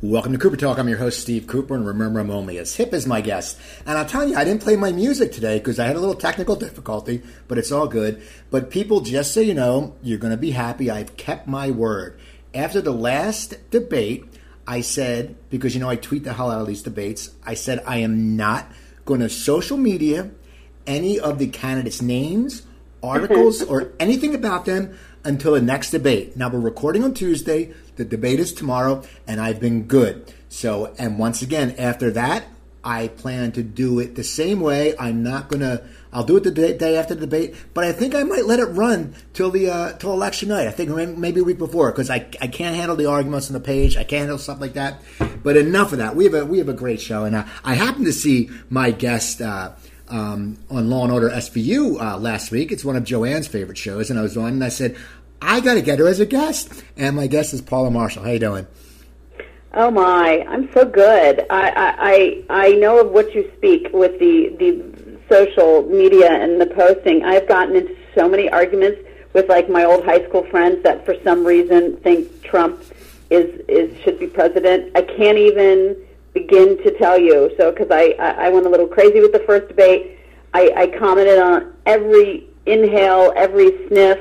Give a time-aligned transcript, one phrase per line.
[0.00, 0.78] Welcome to Cooper Talk.
[0.78, 3.58] I'm your host, Steve Cooper, and remember, I'm only as hip as my guest.
[3.84, 6.14] And I'll tell you, I didn't play my music today because I had a little
[6.14, 8.22] technical difficulty, but it's all good.
[8.48, 10.88] But people, just so you know, you're going to be happy.
[10.88, 12.16] I've kept my word.
[12.54, 14.24] After the last debate,
[14.68, 17.82] I said, because you know I tweet the hell out of these debates, I said
[17.84, 18.70] I am not
[19.04, 20.30] going to social media
[20.86, 22.62] any of the candidates' names,
[23.02, 26.36] articles, or anything about them until the next debate.
[26.36, 27.74] Now we're recording on Tuesday.
[27.98, 30.32] The debate is tomorrow, and I've been good.
[30.48, 32.44] So, and once again, after that,
[32.84, 34.96] I plan to do it the same way.
[34.98, 35.82] I'm not gonna.
[36.12, 38.60] I'll do it the day, day after the debate, but I think I might let
[38.60, 40.66] it run till the uh, till election night.
[40.66, 43.60] I think maybe a week before because I, I can't handle the arguments on the
[43.60, 43.96] page.
[43.96, 45.02] I can't handle stuff like that.
[45.42, 46.16] But enough of that.
[46.16, 48.92] We have a we have a great show, and uh, I happen to see my
[48.92, 49.42] guest.
[49.42, 49.72] Uh,
[50.10, 52.72] um, on Law and Order SVU uh, last week.
[52.72, 54.96] It's one of Joanne's favorite shows, and I was on, and I said,
[55.40, 56.84] I got to get her as a guest.
[56.96, 58.24] And my guest is Paula Marshall.
[58.24, 58.66] How you doing?
[59.74, 61.46] Oh my, I'm so good.
[61.50, 66.66] I, I I know of what you speak with the the social media and the
[66.66, 67.22] posting.
[67.22, 69.00] I've gotten into so many arguments
[69.34, 72.82] with like my old high school friends that for some reason think Trump
[73.30, 74.96] is is should be president.
[74.96, 75.96] I can't even
[76.32, 77.52] begin to tell you.
[77.58, 80.18] So because I, I I went a little crazy with the first debate.
[80.54, 84.18] I, I commented on every inhale, every sniff,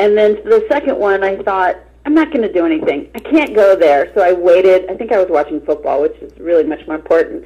[0.00, 3.10] and then the second one, I thought I'm not going to do anything.
[3.14, 4.10] I can't go there.
[4.14, 4.88] So I waited.
[4.90, 7.44] I think I was watching football, which is really much more important.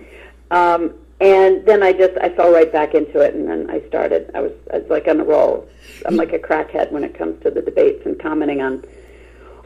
[0.53, 4.31] Um, and then I just I fell right back into it, and then I started.
[4.35, 5.69] I was I was like on a roll.
[6.07, 8.85] I'm like a crackhead when it comes to the debates and commenting on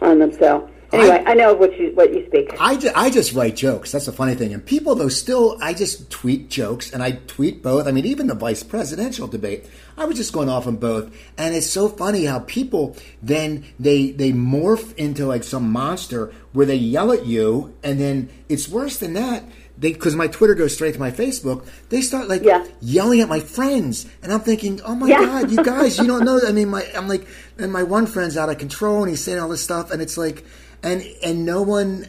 [0.00, 0.32] on them.
[0.32, 2.54] So Anyway, I, I, know what you what you speak.
[2.58, 3.92] I, ju- I just write jokes.
[3.92, 4.54] That's the funny thing.
[4.54, 7.86] And people, though, still, I just tweet jokes, and I tweet both.
[7.86, 9.66] I mean, even the vice presidential debate,
[9.98, 11.14] I was just going off on both.
[11.36, 16.64] And it's so funny how people then they they morph into like some monster where
[16.64, 19.44] they yell at you, and then it's worse than that.
[19.78, 21.64] Because my Twitter goes straight to my Facebook.
[21.90, 22.66] They start like yeah.
[22.80, 25.24] yelling at my friends, and I'm thinking, oh my yeah.
[25.24, 26.40] god, you guys, you don't know.
[26.44, 29.38] I mean, my I'm like, and my one friend's out of control, and he's saying
[29.38, 30.44] all this stuff, and it's like
[30.82, 32.08] and and no one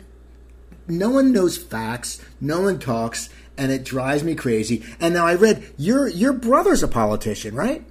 [0.88, 4.84] no one knows facts no one talks and it drives me crazy.
[5.00, 7.84] And now i read your your brother's a politician right?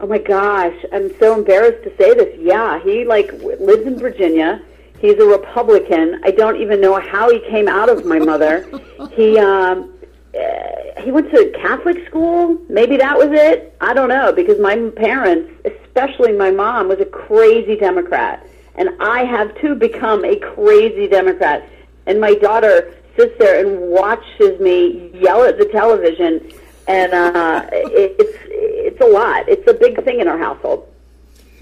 [0.00, 2.38] Oh my gosh i'm so embarrassed to say this.
[2.38, 4.62] Yeah he like lives in virginia.
[4.98, 6.20] He's a republican.
[6.24, 8.68] I don't even know how he came out of my mother.
[9.16, 9.92] He um
[10.34, 12.58] uh, he went to Catholic school.
[12.68, 13.74] Maybe that was it.
[13.80, 18.46] I don't know because my parents, especially my mom, was a crazy Democrat
[18.80, 21.68] and I have too become a crazy Democrat.
[22.06, 26.50] And my daughter sits there and watches me yell at the television,
[26.88, 29.46] and uh, it, it's it's a lot.
[29.48, 30.88] It's a big thing in our household.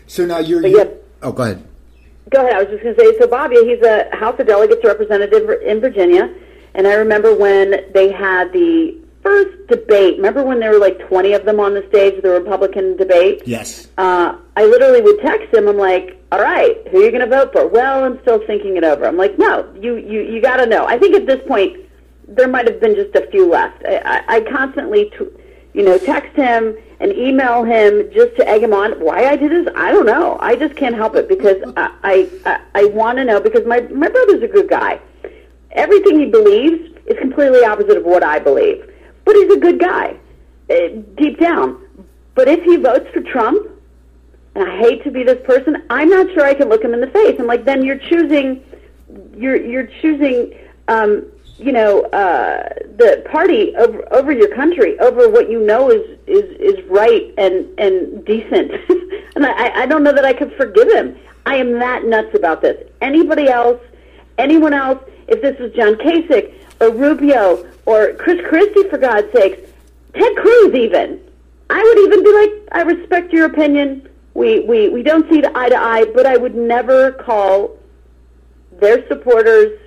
[0.06, 0.64] So now you're.
[0.64, 1.64] you're yeah, oh, go ahead.
[2.30, 2.54] Go ahead.
[2.54, 3.18] I was just going to say.
[3.18, 6.32] So Bobby, he's a House of Delegates representative in Virginia,
[6.74, 11.32] and I remember when they had the first debate, remember when there were like 20
[11.32, 13.42] of them on the stage, the Republican debate?
[13.46, 13.88] Yes.
[13.98, 15.68] Uh, I literally would text him.
[15.68, 17.66] I'm like, all right, who are you going to vote for?
[17.66, 19.06] Well, I'm still thinking it over.
[19.06, 20.86] I'm like, no, you, you, you got to know.
[20.86, 21.76] I think at this point,
[22.26, 23.84] there might have been just a few left.
[23.86, 25.28] I, I, I constantly, t-
[25.72, 28.92] you know, text him and email him just to egg him on.
[29.00, 30.36] Why I do this, I don't know.
[30.40, 33.80] I just can't help it because I, I, I, I want to know because my,
[33.80, 35.00] my brother's a good guy.
[35.72, 38.87] Everything he believes is completely opposite of what I believe
[39.28, 40.16] but he's a good guy
[40.70, 40.74] uh,
[41.16, 41.86] deep down.
[42.34, 43.68] But if he votes for Trump,
[44.54, 47.02] and I hate to be this person, I'm not sure I can look him in
[47.02, 47.38] the face.
[47.38, 48.64] I'm like, then you're choosing,
[49.36, 50.54] you're you're choosing,
[50.88, 51.26] um,
[51.58, 56.48] you know, uh, the party over over your country, over what you know is is
[56.58, 58.72] is right and and decent.
[59.36, 61.18] and I I don't know that I could forgive him.
[61.44, 62.82] I am that nuts about this.
[63.02, 63.82] Anybody else,
[64.38, 69.66] anyone else, if this was John Kasich or Rubio or Chris Christie, for God's sakes,
[70.12, 71.18] Ted Cruz, even.
[71.70, 74.06] I would even be like, I respect your opinion.
[74.34, 77.78] We, we, we don't see eye to eye, but I would never call
[78.72, 79.80] their supporters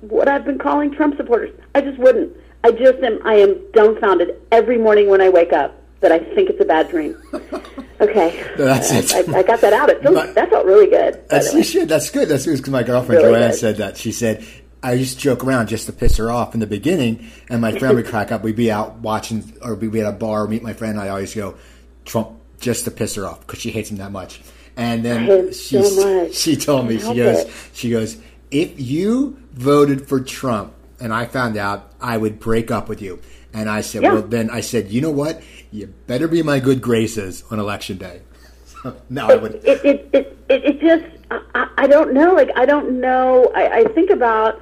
[0.00, 1.54] what I've been calling Trump supporters.
[1.76, 2.36] I just wouldn't.
[2.64, 6.50] I just am, I am dumbfounded every morning when I wake up that I think
[6.50, 7.16] it's a bad dream.
[7.98, 8.44] Okay.
[8.58, 9.30] that's it.
[9.30, 9.88] I, I, got that out.
[9.88, 11.18] It feels, that felt really good.
[11.30, 11.88] That's, should.
[11.88, 12.28] That's good.
[12.28, 13.58] That's good because my girlfriend really Joanne good.
[13.58, 13.96] said that.
[13.96, 14.44] She said,
[14.86, 17.76] I used to joke around just to piss her off in the beginning, and my
[17.76, 18.42] friend would crack up.
[18.42, 20.92] We'd be out watching, or we'd be at a bar, meet my friend.
[20.92, 21.56] And I always go
[22.04, 24.40] Trump just to piss her off because she hates him that much.
[24.76, 27.52] And then she so she told me she goes it.
[27.72, 28.18] she goes
[28.50, 33.20] if you voted for Trump and I found out I would break up with you.
[33.52, 34.12] And I said, yeah.
[34.12, 35.42] well, then I said, you know what?
[35.72, 38.20] You better be my good graces on election day.
[39.08, 39.54] no, I would.
[39.64, 42.34] It, it, it, it, it just, I, I don't know.
[42.34, 43.50] Like, I don't know.
[43.54, 44.60] I, I think about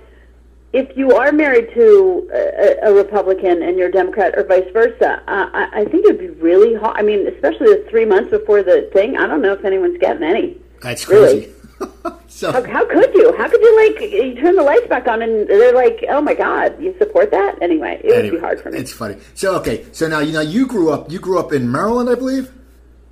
[0.75, 5.23] if you are married to a, a Republican and you're a Democrat or vice versa,
[5.29, 6.97] uh, I, I think it'd be really hard.
[6.99, 9.17] I mean, especially the three months before the thing.
[9.17, 10.61] I don't know if anyone's getting any.
[10.82, 11.53] That's crazy.
[11.79, 12.19] Really?
[12.26, 13.37] so how, how could you?
[13.37, 16.35] How could you like you turn the lights back on and they're like, oh my
[16.35, 17.62] god, you support that?
[17.62, 18.79] Anyway, it anyway, would be hard for me.
[18.79, 19.17] It's funny.
[19.35, 21.11] So okay, so now you know you grew up.
[21.11, 22.50] You grew up in Maryland, I believe.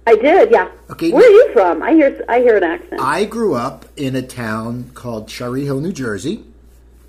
[0.05, 0.69] I did, yeah.
[0.91, 1.13] Okay.
[1.13, 1.81] Where are you from?
[1.81, 3.01] I hear I hear an accent.
[3.01, 6.45] I grew up in a town called Cherry Hill, New Jersey.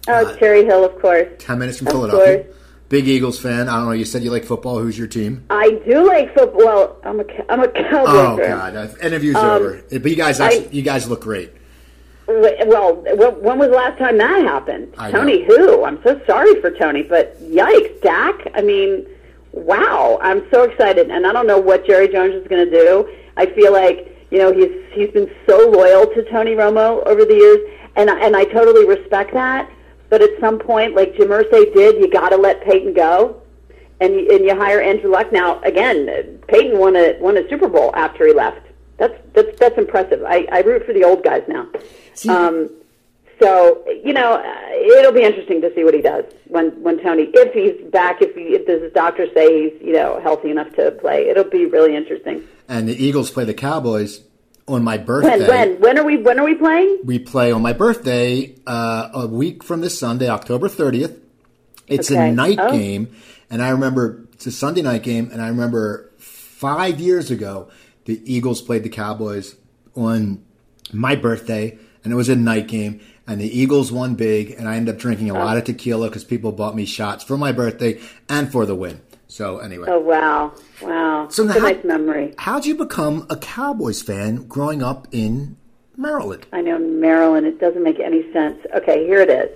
[0.07, 1.27] Oh, uh, Cherry Hill, of course.
[1.39, 2.43] Ten minutes from of Philadelphia.
[2.43, 2.57] Course.
[2.89, 3.69] Big Eagles fan.
[3.69, 3.91] I don't know.
[3.93, 4.77] You said you like football.
[4.77, 5.45] Who's your team?
[5.49, 6.63] I do like football.
[6.63, 8.73] Well, I'm a I'm a Cowboys oh, fan.
[8.73, 9.83] God, interview's um, over.
[9.89, 11.51] But you guys, actually, I, you guys look great.
[12.27, 12.95] Well,
[13.41, 14.93] when was the last time that happened?
[14.97, 15.57] I Tony, know.
[15.57, 15.85] who?
[15.85, 18.47] I'm so sorry for Tony, but yikes, Dak.
[18.55, 19.05] I mean,
[19.51, 20.19] wow.
[20.21, 23.09] I'm so excited, and I don't know what Jerry Jones is going to do.
[23.37, 27.33] I feel like you know he's he's been so loyal to Tony Romo over the
[27.33, 27.59] years,
[27.95, 29.69] and and I totally respect that.
[30.13, 33.41] But at some point, like Jim Irsay did, you got to let Peyton go,
[33.99, 35.31] and you, and you hire Andrew Luck.
[35.31, 38.61] Now, again, Peyton won a won a Super Bowl after he left.
[38.97, 40.23] That's that's that's impressive.
[40.23, 41.67] I, I root for the old guys now.
[42.29, 42.69] Um,
[43.41, 47.31] so you know, uh, it'll be interesting to see what he does when when Tony,
[47.33, 50.71] if he's back, if he, if does his doctor say he's you know healthy enough
[50.75, 52.43] to play, it'll be really interesting.
[52.69, 54.21] And the Eagles play the Cowboys
[54.67, 55.47] on my birthday.
[55.47, 57.01] When when when are we when are we playing?
[57.03, 61.19] We play on my birthday uh, a week from this Sunday, October thirtieth.
[61.87, 62.29] It's okay.
[62.29, 62.71] a night oh.
[62.71, 63.13] game,
[63.49, 67.69] and I remember it's a Sunday night game, and I remember five years ago
[68.05, 69.55] the Eagles played the Cowboys
[69.95, 70.43] on
[70.91, 73.01] my birthday, and it was a night game.
[73.25, 75.45] And the Eagles won big, and I ended up drinking a oh.
[75.45, 78.99] lot of tequila because people bought me shots for my birthday and for the win.
[79.27, 79.87] So anyway.
[79.89, 81.27] Oh wow, wow!
[81.29, 82.33] So a nice memory.
[82.37, 85.57] How'd you become a Cowboys fan growing up in
[85.97, 86.45] Maryland?
[86.51, 87.45] I know Maryland.
[87.45, 88.59] It doesn't make any sense.
[88.75, 89.49] Okay, here it is.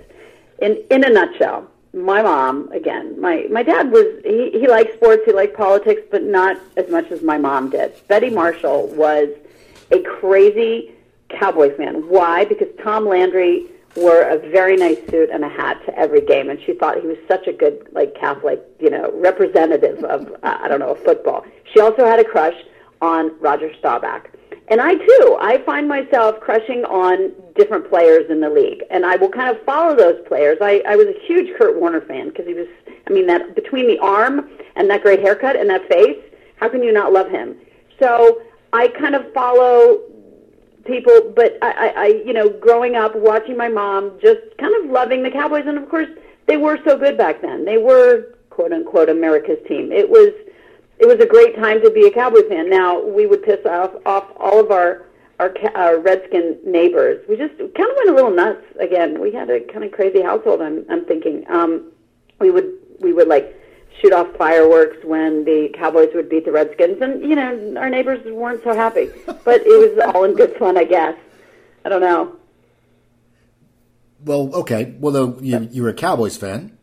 [0.60, 3.20] In in a nutshell, my mom again.
[3.20, 5.22] My my dad was he he liked sports.
[5.24, 7.92] He liked politics, but not as much as my mom did.
[8.08, 9.28] Betty Marshall was
[9.90, 10.92] a crazy
[11.28, 12.08] Cowboys fan.
[12.08, 12.44] Why?
[12.44, 16.60] Because Tom Landry wore a very nice suit and a hat to every game, and
[16.64, 20.68] she thought he was such a good, like Catholic, you know, representative of uh, I
[20.68, 21.44] don't know football.
[21.72, 22.56] She also had a crush
[23.00, 24.30] on Roger Staubach,
[24.68, 29.16] and I too, I find myself crushing on different players in the league, and I
[29.16, 30.58] will kind of follow those players.
[30.60, 32.68] I, I was a huge Kurt Warner fan because he was,
[33.06, 36.18] I mean, that between the arm and that great haircut and that face,
[36.56, 37.56] how can you not love him?
[37.98, 38.42] So
[38.72, 40.00] I kind of follow
[40.88, 45.22] people, but I, I, you know, growing up, watching my mom, just kind of loving
[45.22, 46.08] the Cowboys, and of course,
[46.46, 47.64] they were so good back then.
[47.64, 49.92] They were quote unquote America's team.
[49.92, 50.32] It was,
[50.98, 52.68] it was a great time to be a Cowboy fan.
[52.68, 55.06] Now we would piss off off all of our
[55.38, 57.24] our, our Redskin neighbors.
[57.28, 59.20] We just kind of went a little nuts again.
[59.20, 60.60] We had a kind of crazy household.
[60.60, 61.44] I'm I'm thinking.
[61.48, 61.92] Um,
[62.40, 63.57] we would we would like
[64.00, 68.24] shoot off fireworks when the Cowboys would beat the Redskins, and you know our neighbors
[68.24, 69.10] weren't so happy.
[69.44, 71.16] But it was all in good fun, I guess.
[71.84, 72.36] I don't know.
[74.24, 74.94] Well, okay.
[74.98, 76.76] Well, though you you were a Cowboys fan.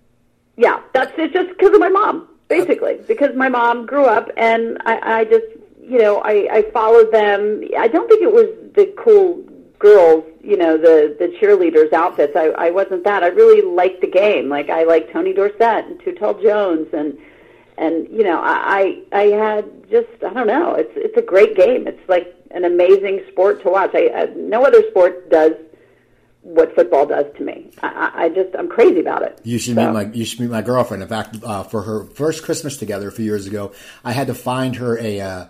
[0.58, 3.00] Yeah, that's it's just because of my mom, basically.
[3.00, 5.46] Uh, because my mom grew up, and I, I just
[5.82, 7.62] you know I I followed them.
[7.78, 9.44] I don't think it was the cool
[9.78, 12.36] girls, you know, the the cheerleaders' outfits.
[12.36, 13.24] I I wasn't that.
[13.24, 14.50] I really liked the game.
[14.50, 17.18] Like I liked Tony Dorsett and Tall Jones and
[17.78, 20.74] and you know I I had just I don't know.
[20.76, 21.88] It's it's a great game.
[21.88, 23.92] It's like an amazing sport to watch.
[23.94, 25.54] I, I no other sport does
[26.42, 27.72] what football does to me.
[27.82, 29.42] I, I just I'm crazy about it.
[29.44, 29.86] You should so.
[29.86, 31.02] meet my you should meet my girlfriend.
[31.02, 34.36] In fact, uh, for her first Christmas together a few years ago, I had to
[34.36, 35.22] find her a.
[35.22, 35.46] Uh,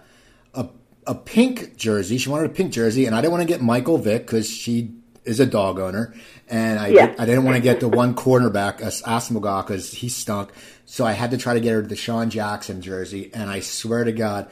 [1.08, 2.18] a pink jersey.
[2.18, 4.94] She wanted a pink jersey, and I didn't want to get Michael Vick because she
[5.24, 6.14] is a dog owner,
[6.48, 7.08] and I yeah.
[7.08, 10.52] did, I didn't want to get the one cornerback Asomugha because he stunk.
[10.86, 14.04] So I had to try to get her the DeSean Jackson jersey, and I swear
[14.04, 14.50] to God,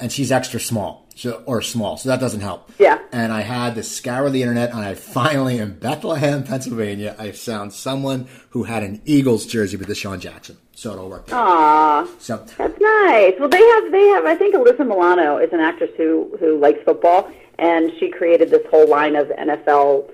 [0.00, 1.06] and she's extra small.
[1.14, 2.70] So, or small, so that doesn't help.
[2.78, 2.98] Yeah.
[3.10, 7.72] And I had to scour the internet, and I finally, in Bethlehem, Pennsylvania, I found
[7.72, 10.58] someone who had an Eagles jersey with DeSean Jackson.
[10.76, 11.30] So it all worked.
[11.30, 12.06] Aww.
[12.20, 13.32] So that's nice.
[13.40, 14.26] Well, they have they have.
[14.26, 18.60] I think Alyssa Milano is an actress who who likes football, and she created this
[18.70, 20.10] whole line of NFL,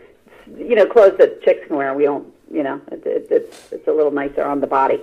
[0.57, 1.93] you know, clothes that chicks can wear.
[1.95, 5.01] We don't, you know, it, it, it's it's a little nicer on the body.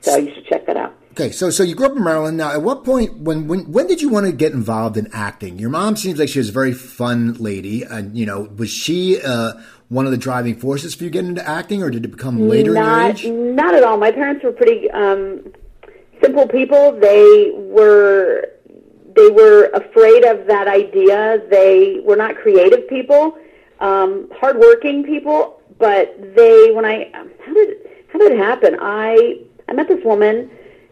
[0.00, 0.94] So you should check that out.
[1.12, 2.38] Okay, so so you grew up in Maryland.
[2.38, 5.58] Now, at what point when when when did you want to get involved in acting?
[5.58, 9.20] Your mom seems like she was a very fun lady, and you know, was she
[9.20, 9.52] uh,
[9.88, 12.72] one of the driving forces for you getting into acting, or did it become later
[12.74, 13.54] not, in your age?
[13.54, 13.96] Not at all.
[13.96, 15.52] My parents were pretty um,
[16.22, 16.92] simple people.
[16.92, 18.48] They were
[19.14, 21.42] they were afraid of that idea.
[21.50, 23.38] They were not creative people,
[23.80, 27.10] um, hardworking people, but they when I
[27.44, 27.76] how did
[28.12, 28.76] how did it happen?
[28.80, 30.50] I I met this woman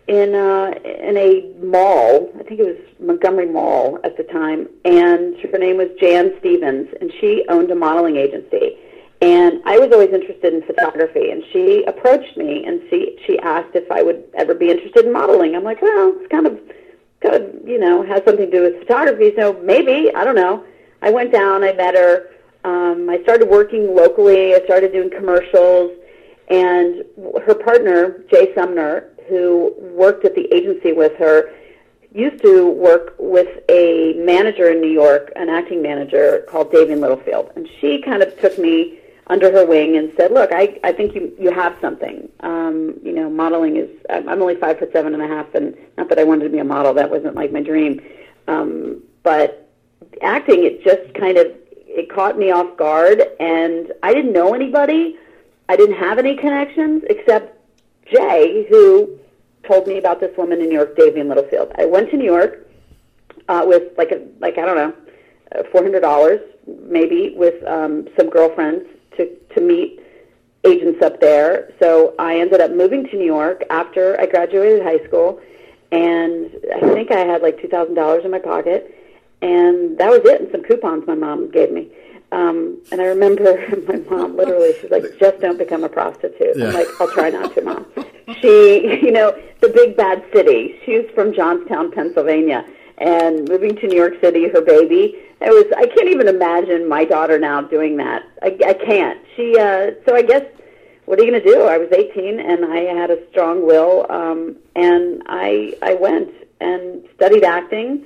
[0.09, 2.33] in uh, in a mall.
[2.39, 6.89] I think it was Montgomery Mall at the time, and her name was Jan Stevens,
[7.01, 8.77] and she owned a modeling agency.
[9.23, 13.77] And I was always interested in photography, and she approached me and she she asked
[13.77, 15.55] if I would ever be interested in modeling.
[15.55, 16.59] I'm like, well, it's kind of
[17.21, 20.65] kind of you know has something to do with photography, so maybe I don't know.
[21.03, 22.31] I went down, I met her.
[22.65, 24.55] Um, I started working locally.
[24.57, 25.93] I started doing commercials,
[26.49, 27.05] and
[27.47, 31.53] her partner Jay Sumner, who worked at the agency with her,
[32.15, 37.51] used to work with a manager in New York, an acting manager called Davian Littlefield,
[37.57, 38.99] and she kind of took me
[39.29, 42.29] under her wing and said, "Look, I I think you you have something.
[42.41, 43.89] Um, you know, modeling is.
[44.11, 46.51] I'm I'm only five foot seven and a half, and not that I wanted to
[46.51, 46.93] be a model.
[46.95, 48.01] That wasn't like my dream,
[48.49, 49.71] um, but
[50.21, 51.47] acting it just kind of
[51.87, 55.19] it caught me off guard, and I didn't know anybody.
[55.69, 57.57] I didn't have any connections except
[58.13, 59.19] Jay, who
[59.67, 61.73] told me about this woman in New York, Davian Littlefield.
[61.79, 62.69] I went to New York
[63.49, 64.95] uh, with like a like I don't know,
[65.53, 70.01] uh, four hundred dollars maybe with um, some girlfriends to to meet
[70.65, 71.73] agents up there.
[71.81, 75.41] So I ended up moving to New York after I graduated high school,
[75.91, 78.95] and I think I had like two thousand dollars in my pocket,
[79.41, 81.91] and that was it, and some coupons my mom gave me.
[82.33, 86.57] Um, and I remember my mom literally, she's like, just don't become a prostitute.
[86.57, 86.69] Yeah.
[86.69, 87.87] I'm like, I'll try not to, mom.
[88.41, 90.79] She, you know, the big bad city.
[90.85, 92.65] She's from Johnstown, Pennsylvania,
[92.99, 95.17] and moving to New York City, her baby.
[95.41, 98.23] It was, I can't even imagine my daughter now doing that.
[98.43, 99.21] I, I can't.
[99.37, 100.45] She, uh, so I guess,
[101.07, 101.63] what are you going to do?
[101.63, 107.05] I was 18 and I had a strong will, um, and I, I went and
[107.17, 108.05] studied acting.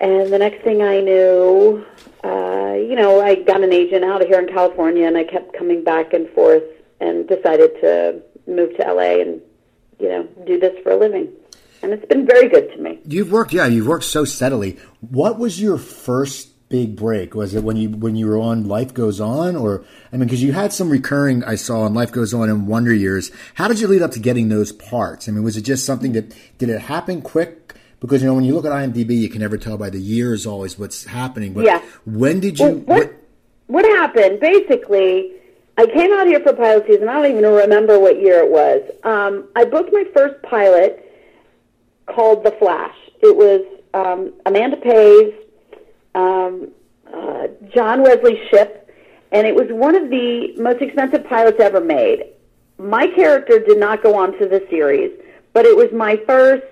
[0.00, 1.84] And the next thing I knew,
[2.24, 5.52] uh, you know, I got an agent out of here in California, and I kept
[5.52, 6.62] coming back and forth,
[7.00, 9.40] and decided to move to LA and,
[9.98, 11.28] you know, do this for a living.
[11.82, 12.98] And it's been very good to me.
[13.06, 14.78] You've worked, yeah, you've worked so steadily.
[15.00, 17.34] What was your first big break?
[17.34, 20.42] Was it when you when you were on Life Goes On, or I mean, because
[20.42, 23.30] you had some recurring I saw on Life Goes On in Wonder Years.
[23.54, 25.26] How did you lead up to getting those parts?
[25.28, 27.74] I mean, was it just something that did it happen quick?
[27.98, 30.46] Because you know, when you look at IMDb, you can never tell by the years
[30.46, 31.54] always what's happening.
[31.54, 31.82] But Yeah.
[32.04, 32.66] when did you?
[32.86, 33.14] Well, what,
[33.66, 34.38] what happened?
[34.40, 35.32] Basically,
[35.80, 37.08] I came out here for pilot season.
[37.08, 38.82] I don't even remember what year it was.
[39.02, 41.10] Um, I booked my first pilot
[42.04, 42.94] called The Flash.
[43.22, 43.62] It was
[43.94, 45.32] um, Amanda Pays,
[46.14, 46.68] um,
[47.10, 48.90] uh, John Wesley Shipp,
[49.32, 52.26] and it was one of the most expensive pilots ever made.
[52.76, 55.18] My character did not go on to the series,
[55.54, 56.62] but it was my first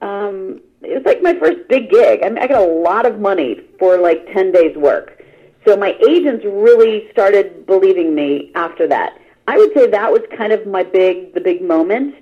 [0.00, 2.24] um, it was like my first big gig.
[2.24, 5.21] I, mean, I got a lot of money for like 10 days work.
[5.64, 9.18] So my agents really started believing me after that.
[9.46, 12.14] I would say that was kind of my big, the big moment.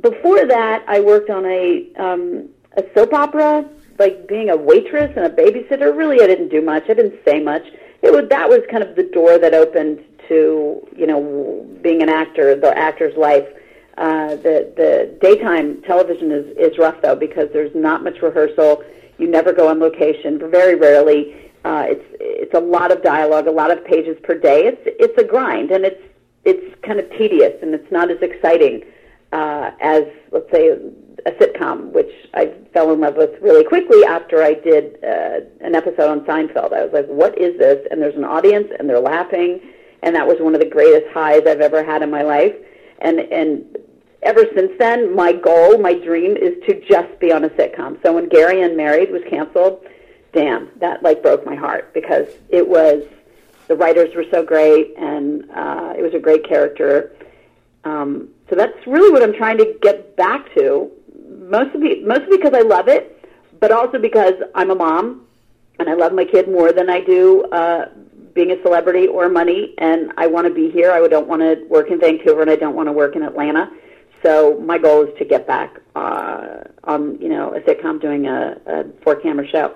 [0.00, 5.26] Before that, I worked on a, um, a soap opera, like being a waitress and
[5.26, 5.96] a babysitter.
[5.96, 6.84] Really, I didn't do much.
[6.88, 7.64] I didn't say much.
[8.02, 12.08] It was, that was kind of the door that opened to, you know, being an
[12.08, 13.46] actor, the actor's life.
[13.98, 18.82] Uh, the the daytime television is is rough though because there's not much rehearsal.
[19.18, 20.38] You never go on location.
[20.38, 21.36] Very rarely.
[21.64, 24.66] Uh, it's it's a lot of dialogue, a lot of pages per day.
[24.66, 26.02] It's it's a grind, and it's
[26.44, 28.82] it's kind of tedious, and it's not as exciting
[29.32, 30.70] uh, as let's say
[31.24, 35.76] a sitcom, which I fell in love with really quickly after I did uh, an
[35.76, 36.72] episode on Seinfeld.
[36.72, 37.86] I was like, what is this?
[37.90, 39.60] And there's an audience, and they're laughing,
[40.02, 42.54] and that was one of the greatest highs I've ever had in my life
[43.02, 43.78] and and
[44.22, 48.00] ever since then, my goal, my dream, is to just be on a sitcom.
[48.04, 49.84] So when Gary and Unmarried was canceled,
[50.32, 53.04] damn, that like broke my heart because it was
[53.68, 57.14] the writers were so great and uh, it was a great character.
[57.84, 60.90] Um, so that's really what I'm trying to get back to,
[61.28, 63.28] mostly mostly because I love it,
[63.60, 65.26] but also because I'm a mom
[65.78, 67.88] and I love my kid more than I do uh,
[68.34, 70.90] being a celebrity or money, and I want to be here.
[70.92, 73.70] I don't want to work in Vancouver, and I don't want to work in Atlanta.
[74.22, 78.56] So my goal is to get back uh, on, you know, a sitcom doing a,
[78.66, 79.74] a four-camera show.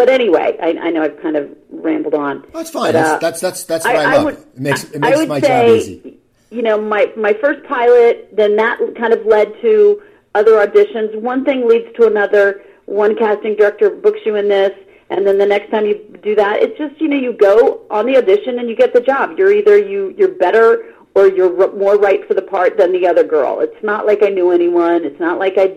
[0.00, 2.42] But anyway, I, I know I've kind of rambled on.
[2.54, 2.94] That's fine.
[2.94, 4.24] But, uh, that's, that's that's that's what I, love.
[4.24, 6.18] would, it makes it I makes my say, job easy.
[6.48, 10.02] You know, my my first pilot, then that kind of led to
[10.34, 11.20] other auditions.
[11.20, 12.62] One thing leads to another.
[12.86, 14.72] One casting director books you in this,
[15.10, 18.06] and then the next time you do that, it's just you know you go on
[18.06, 19.36] the audition and you get the job.
[19.36, 23.06] You're either you you're better or you're r- more right for the part than the
[23.06, 23.60] other girl.
[23.60, 25.04] It's not like I knew anyone.
[25.04, 25.76] It's not like I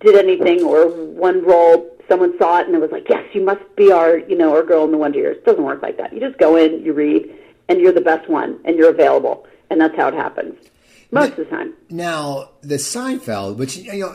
[0.00, 3.62] did anything or one role someone saw it and it was like, yes, you must
[3.76, 5.36] be our you know our girl in the Wonder Years.
[5.38, 6.12] It doesn't work like that.
[6.12, 7.32] You just go in, you read,
[7.68, 9.46] and you're the best one, and you're available.
[9.70, 10.54] and that's how it happens
[11.12, 11.74] most of the time.
[11.88, 14.14] Now, the Seinfeld, which you know,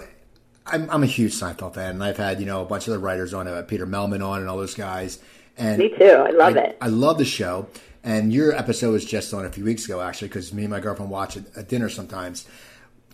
[0.65, 2.99] I'm, I'm a huge Seinfeld fan, and I've had you know a bunch of the
[2.99, 5.19] writers on it, uh, Peter Mehlman on, and all those guys.
[5.57, 6.05] And Me too.
[6.05, 6.77] I love I, it.
[6.81, 7.67] I love the show.
[8.03, 10.79] And your episode was just on a few weeks ago, actually, because me and my
[10.79, 12.45] girlfriend watch it at dinner sometimes.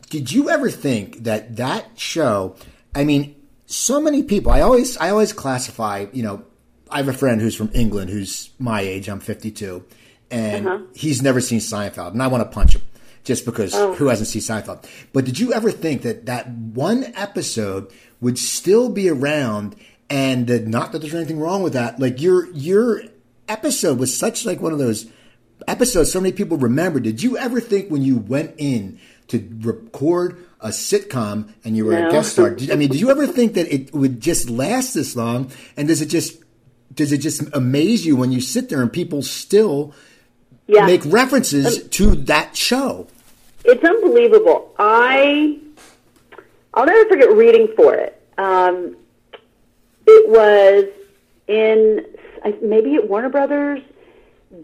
[0.09, 2.55] Did you ever think that that show?
[2.93, 3.35] I mean,
[3.71, 4.51] so many people.
[4.51, 6.05] I always, I always classify.
[6.13, 6.43] You know,
[6.89, 9.07] I have a friend who's from England who's my age.
[9.09, 9.83] I'm 52,
[10.29, 10.79] and Uh-huh.
[10.93, 12.81] he's never seen Seinfeld, and I want to punch him
[13.23, 13.93] just because Oh.
[13.93, 14.83] who hasn't seen Seinfeld?
[15.13, 17.87] But did you ever think that that one episode
[18.19, 19.75] would still be around?
[20.09, 21.97] And that not that there's anything wrong with that.
[21.97, 23.01] Like your your
[23.47, 25.05] episode was such like one of those
[25.69, 26.99] episodes so many people remember.
[26.99, 28.99] Did you ever think when you went in
[29.31, 32.51] to record a sitcom and you were a guest star?
[32.51, 35.51] Did, I mean, did you ever think that it would just last this long?
[35.75, 36.39] And does it just
[36.93, 39.93] does it just amaze you when you sit there and people still
[40.67, 40.85] Yeah.
[40.85, 43.07] make references to that show?
[43.63, 44.73] It's unbelievable.
[44.77, 45.57] I
[46.73, 48.21] I'll never forget reading for it.
[48.37, 48.95] Um,
[50.07, 50.85] it was
[51.47, 52.05] in
[52.61, 53.81] maybe at Warner Brothers.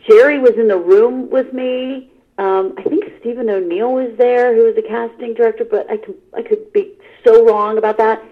[0.08, 2.12] Jerry was in the room with me.
[2.38, 6.16] Um, I think Stephen O'Neill was there, who was the casting director, but I could
[6.36, 6.94] I could be
[7.26, 8.24] so wrong about that.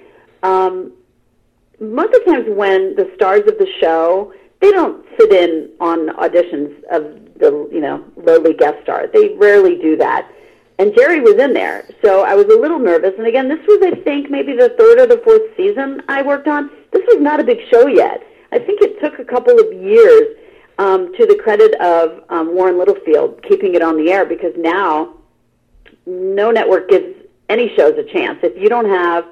[0.44, 0.94] Um,
[1.80, 6.08] most of the times when the stars of the show they don't sit in on
[6.16, 7.04] auditions of
[7.40, 9.08] the you know lowly guest star.
[9.08, 10.32] They rarely do that.
[10.78, 13.14] And jerry was in there so i was a little nervous.
[13.18, 16.48] And again this was i think maybe the third or the fourth season i worked
[16.48, 16.70] on.
[16.92, 18.24] This was not a big show yet.
[18.52, 20.38] I think it took a couple of years
[20.78, 25.14] um, to the credit of um, warren littlefield keeping it on the air because now
[26.06, 27.16] no network gives
[27.50, 28.40] any shows a chance.
[28.44, 29.26] If you don't have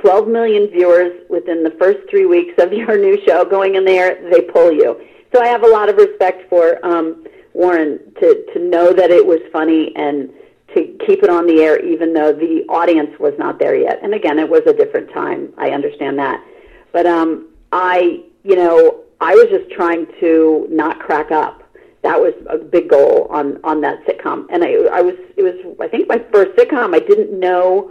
[0.00, 4.30] 12 million viewers within the first three weeks of your new show going in there,
[4.30, 5.00] they pull you.
[5.34, 9.24] So I have a lot of respect for um, Warren to, to know that it
[9.24, 10.30] was funny and
[10.74, 14.00] to keep it on the air even though the audience was not there yet.
[14.02, 15.52] And again, it was a different time.
[15.56, 16.44] I understand that.
[16.92, 21.62] But um, I, you know, I was just trying to not crack up.
[22.02, 24.46] That was a big goal on on that sitcom.
[24.50, 26.94] And i i was it was i think my first sitcom.
[26.94, 27.90] I didn't know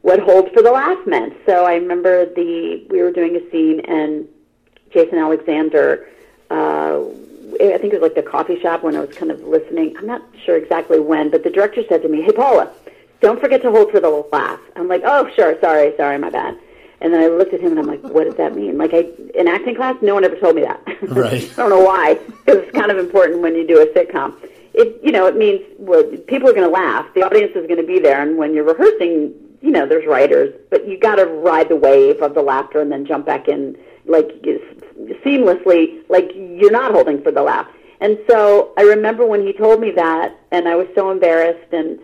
[0.00, 3.80] what hold for the laugh meant so i remember the we were doing a scene
[3.80, 4.28] and
[4.92, 6.06] jason alexander
[6.50, 7.00] uh
[7.54, 9.96] i think it was like the coffee shop when i was kind of listening.
[9.96, 12.70] I'm not sure exactly when but the director said to me hey paula
[13.20, 15.58] don't forget to hold for the laugh i'm like oh sure.
[15.62, 15.94] Sorry.
[15.96, 16.18] Sorry.
[16.18, 16.58] My bad
[17.04, 18.78] and then I looked at him and I'm like, what does that mean?
[18.78, 20.80] Like, I in acting class, no one ever told me that.
[21.02, 21.52] Right.
[21.52, 22.14] I don't know why.
[22.14, 24.34] because It's kind of important when you do a sitcom.
[24.72, 27.06] It, you know, it means well, people are going to laugh.
[27.14, 30.54] The audience is going to be there, and when you're rehearsing, you know, there's writers,
[30.70, 33.76] but you got to ride the wave of the laughter and then jump back in
[34.06, 34.28] like
[35.22, 37.68] seamlessly, like you're not holding for the laugh.
[38.00, 41.98] And so I remember when he told me that, and I was so embarrassed, and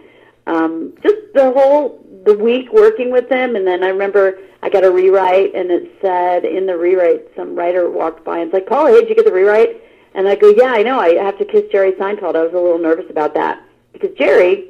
[0.47, 4.85] um, just the whole the week working with him, and then I remember I got
[4.85, 8.69] a rewrite, and it said in the rewrite, some writer walked by and was like,
[8.69, 9.83] "Paul, hey, did you get the rewrite?"
[10.15, 10.99] And I go, "Yeah, I know.
[10.99, 14.69] I have to kiss Jerry Seinfeld." I was a little nervous about that because Jerry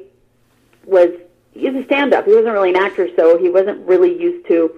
[0.85, 1.09] was
[1.53, 2.25] he's a stand-up.
[2.25, 4.71] He wasn't really an actor, so he wasn't really used to,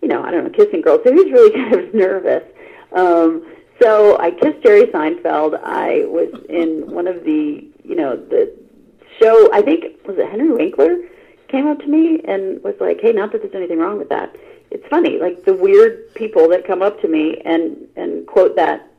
[0.00, 1.00] you know, I don't know, kissing girls.
[1.04, 2.44] So he was really kind of nervous.
[2.92, 3.46] Um,
[3.82, 5.60] so I kissed Jerry Seinfeld.
[5.62, 8.54] I was in one of the, you know, the
[9.20, 9.52] show.
[9.52, 10.96] I think was it Henry Winkler
[11.48, 14.34] came up to me and was like, "Hey, not that there's anything wrong with that.
[14.74, 18.90] It's funny, like the weird people that come up to me and and quote that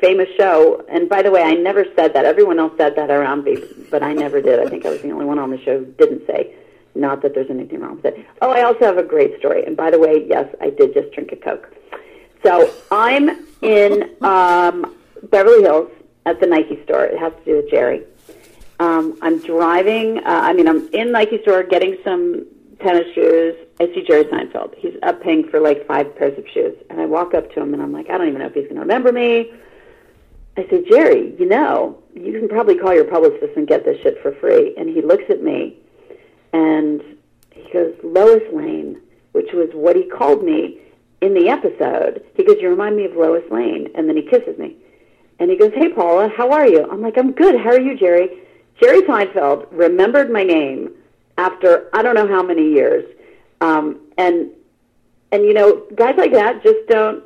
[0.00, 0.82] famous show.
[0.88, 2.24] And by the way, I never said that.
[2.24, 4.58] Everyone else said that around me, but I never did.
[4.58, 6.54] I think I was the only one on the show who didn't say.
[6.94, 8.26] Not that there's anything wrong with it.
[8.40, 9.62] Oh, I also have a great story.
[9.66, 11.70] And by the way, yes, I did just drink a Coke.
[12.42, 15.90] So I'm in um, Beverly Hills
[16.24, 17.04] at the Nike store.
[17.04, 18.04] It has to do with Jerry.
[18.80, 20.18] Um, I'm driving.
[20.18, 22.46] Uh, I mean, I'm in Nike store getting some
[22.80, 23.54] tennis shoes.
[23.80, 24.74] I see Jerry Seinfeld.
[24.78, 27.74] He's up paying for like five pairs of shoes, and I walk up to him
[27.74, 29.52] and I'm like, I don't even know if he's going to remember me.
[30.56, 34.22] I say, Jerry, you know, you can probably call your publicist and get this shit
[34.22, 34.74] for free.
[34.76, 35.76] And he looks at me
[36.52, 37.02] and
[37.50, 39.00] he goes, Lois Lane,
[39.32, 40.80] which was what he called me
[41.20, 42.24] in the episode.
[42.34, 43.88] He goes, You remind me of Lois Lane.
[43.96, 44.76] And then he kisses me.
[45.40, 46.88] And he goes, Hey, Paula, how are you?
[46.88, 47.60] I'm like, I'm good.
[47.60, 48.28] How are you, Jerry?
[48.80, 50.92] Jerry Seinfeld remembered my name
[51.36, 53.04] after I don't know how many years.
[53.64, 54.50] Um, and,
[55.32, 57.22] and, you know, guys like that just don't,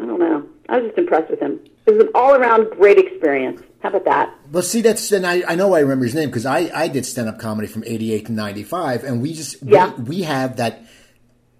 [0.00, 0.46] I don't know.
[0.68, 1.60] I was just impressed with him.
[1.86, 3.60] It was an all around great experience.
[3.80, 4.34] How about that?
[4.52, 7.04] Well, see, that's and I, I know I remember his name because I, I did
[7.04, 9.92] stand up comedy from '88 to '95, and we just Yeah.
[9.96, 10.84] we, we have that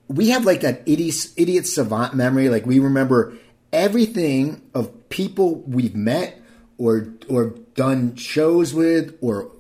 [0.07, 2.49] we have like that idiot idiot savant memory.
[2.49, 3.35] Like we remember
[3.73, 6.41] everything of people we've met
[6.79, 9.51] or or done shows with or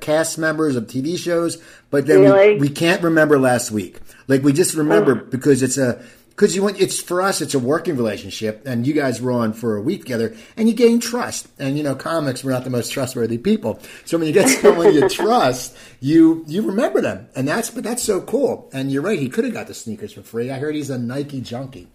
[0.00, 2.54] cast members of TV shows, but then Really?
[2.54, 3.98] we, we can't remember last week.
[4.28, 5.30] Like we just remember oh.
[5.30, 8.92] because it's a because you want it's for us it's a working relationship, and you
[8.92, 11.48] guys were on for a week together, and you gain trust.
[11.58, 14.94] And you know, comics we're not the most trustworthy people, so when you get someone
[14.94, 18.70] you trust, you you remember them, and that's but that's so cool.
[18.72, 20.50] And you're right, he could have got the sneakers for free.
[20.50, 21.88] I heard he's a Nike junkie.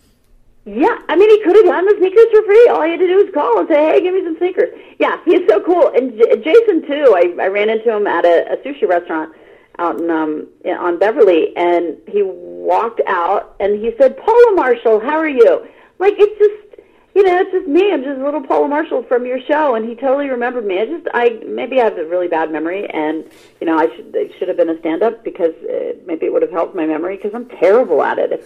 [0.68, 2.68] Yeah, I mean, he could have gotten the sneakers for free.
[2.68, 5.18] All he had to do was call and say, "Hey, give me some sneakers." Yeah,
[5.24, 5.88] he's so cool.
[5.96, 7.16] And J- Jason too.
[7.16, 9.34] I, I ran into him at a, a sushi restaurant
[9.80, 15.00] out in um in, on Beverly, and he walked out and he said, "Paula Marshall,
[15.00, 15.66] how are you?"
[16.00, 16.84] Like it's just
[17.16, 17.94] you know, it's just me.
[17.94, 20.82] I'm just a little Paula Marshall from your show, and he totally remembered me.
[20.82, 23.24] I just, I maybe I have a really bad memory, and
[23.62, 26.42] you know, I should I should have been a stand-up because uh, maybe it would
[26.42, 28.44] have helped my memory because I'm terrible at it.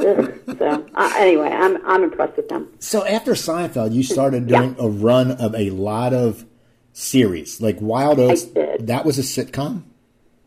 [0.58, 2.68] so uh, anyway, I'm I'm impressed with them.
[2.78, 6.46] So after Seinfeld, you started doing a run of a lot of
[6.92, 8.44] series, like Wild Oats.
[8.80, 9.84] That was a sitcom.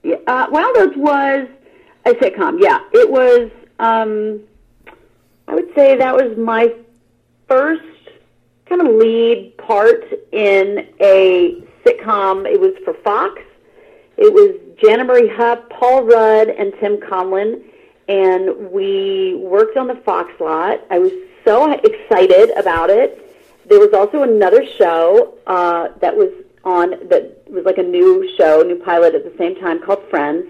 [0.04, 1.48] Yeah, uh, Wild Oats was
[2.06, 2.60] a sitcom.
[2.60, 3.52] Yeah, it was.
[3.80, 4.42] Um,
[5.48, 6.74] I would say that was my
[7.48, 7.84] first
[8.66, 12.46] kind of lead part in a sitcom.
[12.48, 13.42] It was for Fox.
[14.18, 17.62] It was Jana Marie Hupp, Paul Rudd, and Tim Conlon,
[18.08, 20.82] and we worked on the Fox lot.
[20.89, 21.12] I was
[21.46, 23.20] so excited about it.
[23.68, 26.30] There was also another show uh, that was
[26.63, 30.46] on that was like a new show, new pilot at the same time called Friends,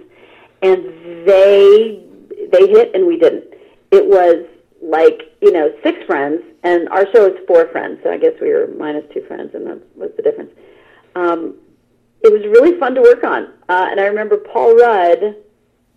[0.61, 0.83] and
[1.27, 2.03] they
[2.51, 3.45] they hit and we didn't.
[3.91, 4.45] It was
[4.81, 8.49] like you know six friends, and our show is four friends, so I guess we
[8.49, 10.51] were minus two friends, and that was the difference.
[11.15, 11.55] Um,
[12.21, 15.35] it was really fun to work on, uh, and I remember Paul Rudd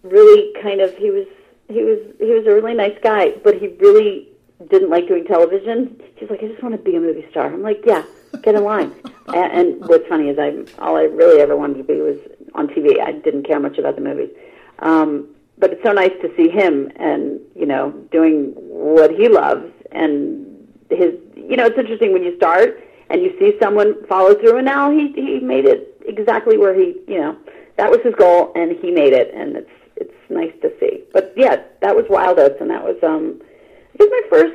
[0.02, 1.26] really kind of he was
[1.68, 4.28] he was he was a really nice guy, but he really
[4.70, 6.00] didn't like doing television.
[6.16, 7.52] He's like, I just want to be a movie star.
[7.52, 8.04] I'm like, yeah,
[8.42, 8.92] get in line.
[9.28, 12.18] and, and what's funny is I all I really ever wanted to be was
[12.54, 13.00] on TV.
[13.00, 14.30] I didn't care much about the movies.
[14.80, 19.72] Um, but it's so nice to see him and you know doing what he loves
[19.92, 20.46] and
[20.90, 24.66] his you know it's interesting when you start and you see someone follow through and
[24.66, 27.36] now he he made it exactly where he you know
[27.76, 29.75] that was his goal and he made it and it's it's
[30.30, 33.40] nice to see but yeah that was wild oats and that was um
[33.94, 34.54] i guess my first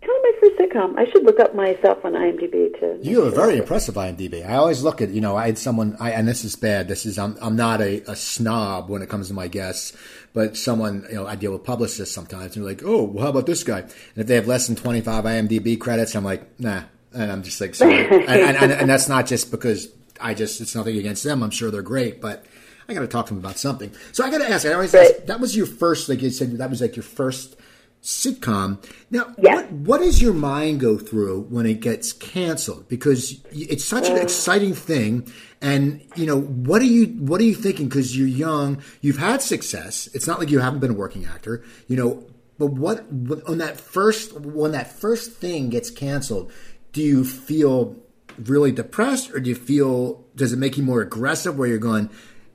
[0.00, 3.32] kind of my first sitcom i should look up myself on imdb to You have
[3.32, 4.44] a very impressive IMDb.
[4.48, 6.88] I always look at, you know, I had someone, I, and this is bad.
[6.88, 9.96] This is, I'm, I'm not a, a snob when it comes to my guests,
[10.32, 13.30] but someone, you know, I deal with publicists sometimes, and they're like, oh, well, how
[13.30, 13.80] about this guy?
[13.80, 16.82] And if they have less than 25 IMDb credits, I'm like, nah.
[17.14, 18.06] And I'm just like, sorry.
[18.10, 19.88] and, and, and, and that's not just because
[20.20, 21.42] I just, it's nothing against them.
[21.42, 22.44] I'm sure they're great, but
[22.88, 23.92] I got to talk to him about something.
[24.12, 25.14] So I got to ask, I always Right.
[25.14, 27.56] ask, that was your first, like you said, that was like your first
[28.02, 28.78] sitcom.
[29.10, 29.56] Now, Yeah.
[29.56, 32.88] what, what does your mind go through when it gets canceled?
[32.88, 34.22] Because it's such an mm.
[34.22, 37.88] exciting thing, and you know what are you what are you thinking?
[37.88, 40.08] Because you're young, you've had success.
[40.14, 42.24] It's not like you haven't been a working actor, you know.
[42.56, 46.52] But what, what on that first when that first thing gets canceled,
[46.92, 47.96] do you feel
[48.44, 51.58] really depressed, or do you feel does it make you more aggressive?
[51.58, 52.10] Where you're going,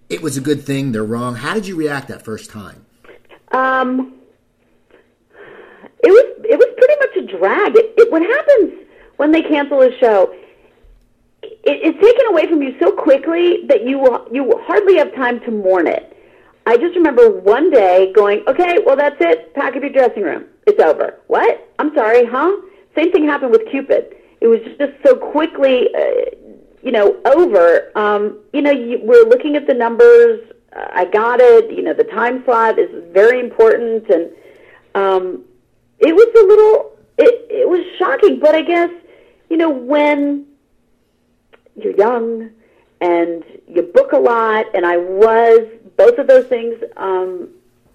[0.09, 1.35] it was a good thing, they're wrong.
[1.35, 2.85] How did you react that first time?
[3.51, 4.13] Um,
[6.03, 7.75] it was it was pretty much a drag.
[7.75, 8.87] It, it, what happens
[9.17, 10.33] when they cancel a show?
[11.43, 15.39] It, it's taken away from you so quickly that you will- you hardly have time
[15.41, 16.09] to mourn it.
[16.65, 19.53] I just remember one day going, okay, well that's it.
[19.53, 20.45] Pack up your dressing room.
[20.65, 21.19] It's over.
[21.27, 21.69] What?
[21.79, 22.55] I'm sorry, huh?
[22.95, 24.15] Same thing happened with Cupid.
[24.39, 26.25] It was just so quickly, uh,
[26.83, 27.91] you know, over.
[27.97, 30.41] Um, you know, you, we're looking at the numbers.
[30.75, 31.71] Uh, I got it.
[31.71, 34.29] You know, the time slot is very important, and
[34.93, 35.43] um,
[35.99, 36.97] it was a little.
[37.17, 38.89] It it was shocking, but I guess
[39.49, 40.45] you know when
[41.75, 42.49] you're young
[43.01, 46.75] and you book a lot, and I was both of those things.
[46.97, 47.49] Um,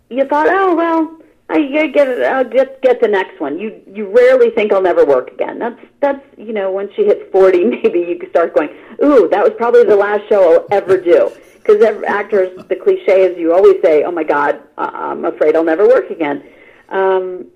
[0.09, 1.19] you thought, oh well,
[1.51, 2.23] I you get it.
[2.23, 3.59] I'll get get the next one.
[3.59, 5.59] You you rarely think I'll never work again.
[5.59, 8.69] That's that's you know once you hit forty, maybe you start going,
[9.03, 11.31] ooh, that was probably the last show I'll ever do.
[11.55, 15.65] Because actors, the cliche is you always say, oh my God, I- I'm afraid I'll
[15.65, 16.43] never work again.
[16.89, 17.47] Um,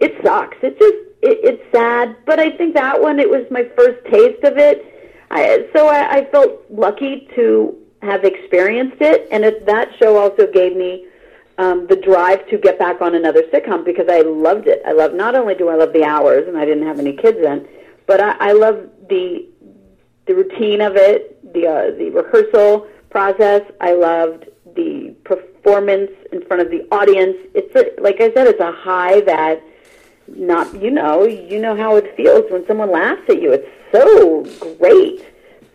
[0.00, 0.56] it sucks.
[0.62, 4.42] It just it, it's sad, but I think that one it was my first taste
[4.44, 4.94] of it.
[5.30, 10.50] I, so I, I felt lucky to have experienced it, and it, that show also
[10.50, 11.06] gave me
[11.58, 14.80] um, the drive to get back on another sitcom because I loved it.
[14.86, 17.38] I love not only do I love the hours, and I didn't have any kids
[17.42, 17.68] then,
[18.06, 19.46] but I, I love the
[20.26, 23.62] the routine of it, the uh, the rehearsal process.
[23.80, 27.36] I loved the performance in front of the audience.
[27.54, 29.60] It's a, like I said, it's a high that
[30.28, 33.52] not you know you know how it feels when someone laughs at you.
[33.52, 34.44] It's so
[34.76, 35.26] great.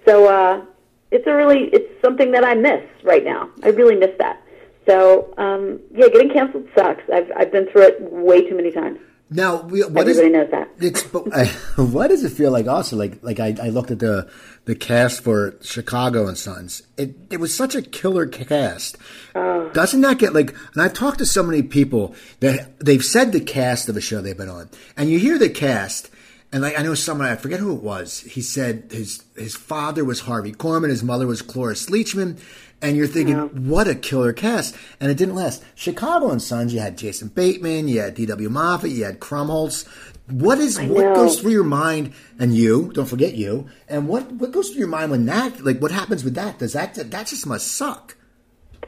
[0.06, 0.64] So uh,
[1.12, 3.50] it's a really it's something that I miss right now.
[3.64, 4.43] I really miss that.
[4.86, 7.04] So um, yeah, getting canceled sucks.
[7.14, 9.00] I've I've been through it way too many times.
[9.30, 10.70] Now, we, what Everybody is, knows that.
[10.80, 11.46] It's but, uh,
[11.86, 12.68] what does it feel like?
[12.68, 14.30] Also, like like I, I looked at the
[14.66, 16.84] the cast for Chicago and Sons.
[16.98, 18.98] It it was such a killer cast.
[19.34, 20.56] Doesn't that get like?
[20.74, 24.22] And I've talked to so many people that they've said the cast of a show
[24.22, 26.10] they've been on, and you hear the cast.
[26.52, 28.20] And like I know someone, I forget who it was.
[28.20, 32.40] He said his his father was Harvey Korman, his mother was Cloris Leachman,
[32.84, 34.76] and you're thinking, what a killer cast!
[35.00, 35.64] And it didn't last.
[35.74, 38.50] Chicago and Sons, you had Jason Bateman, you had D.W.
[38.50, 39.88] Moffett, you had Krumholtz.
[40.30, 42.14] What is what goes through your mind?
[42.40, 43.68] And you, don't forget you.
[43.90, 46.60] And what what goes through your mind when that like what happens with that?
[46.60, 48.16] Does that that just must suck?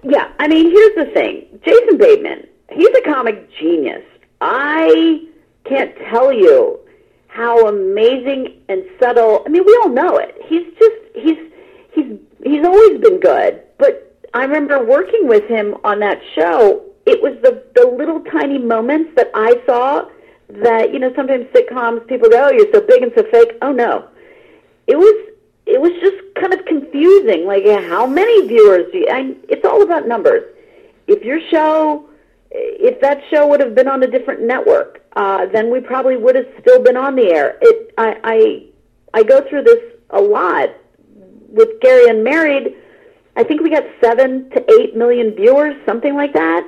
[0.04, 1.60] Yeah, I mean, here's the thing.
[1.66, 4.04] Jason Bateman, he's a comic genius.
[4.42, 5.24] I
[5.66, 6.80] can't tell you
[7.28, 9.44] how amazing and subtle.
[9.46, 10.38] I mean, we all know it.
[10.46, 11.38] He's just he's
[11.92, 13.62] he's he's always been good.
[13.78, 16.84] But I remember working with him on that show.
[17.06, 20.10] It was the the little tiny moments that I saw
[20.50, 23.72] that you know sometimes sitcoms people go, "Oh, you're so big and so fake." Oh
[23.72, 24.08] no,
[24.88, 25.36] it was
[25.66, 27.46] it was just kind of confusing.
[27.46, 29.08] Like, how many viewers do you?
[29.10, 30.44] I, it's all about numbers.
[31.08, 32.10] If your show,
[32.52, 36.36] if that show would have been on a different network, uh, then we probably would
[36.36, 37.58] have still been on the air.
[37.62, 39.80] It, I, I, I go through this
[40.12, 40.70] a lot
[41.50, 42.76] with Gary Unmarried.
[43.36, 46.68] I think we got seven to eight million viewers, something like that.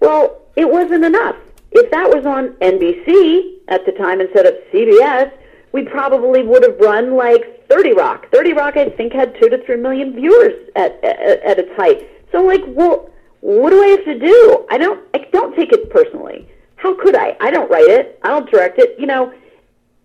[0.00, 1.36] Well, it wasn't enough.
[1.72, 5.30] If that was on NBC at the time instead of CBS,
[5.72, 8.30] we probably would have run like 30 Rock.
[8.32, 12.08] 30 Rock, I think, had two to three million viewers at, at, at its height.
[12.32, 14.66] So I'm like, well, what do I have to do?
[14.70, 16.48] I don't, I don't take it personally.
[16.76, 17.36] How could I?
[17.40, 18.18] I don't write it.
[18.22, 18.98] I don't direct it.
[18.98, 19.32] You know,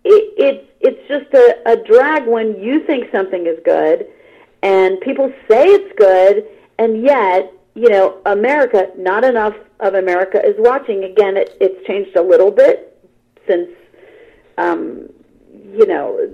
[0.04, 4.06] it, it's it's just a, a drag when you think something is good,
[4.62, 6.46] and people say it's good,
[6.78, 11.04] and yet, you know, America, not enough of America is watching.
[11.04, 12.96] Again, it, it's changed a little bit
[13.46, 13.68] since,
[14.58, 15.08] um,
[15.50, 16.32] you know,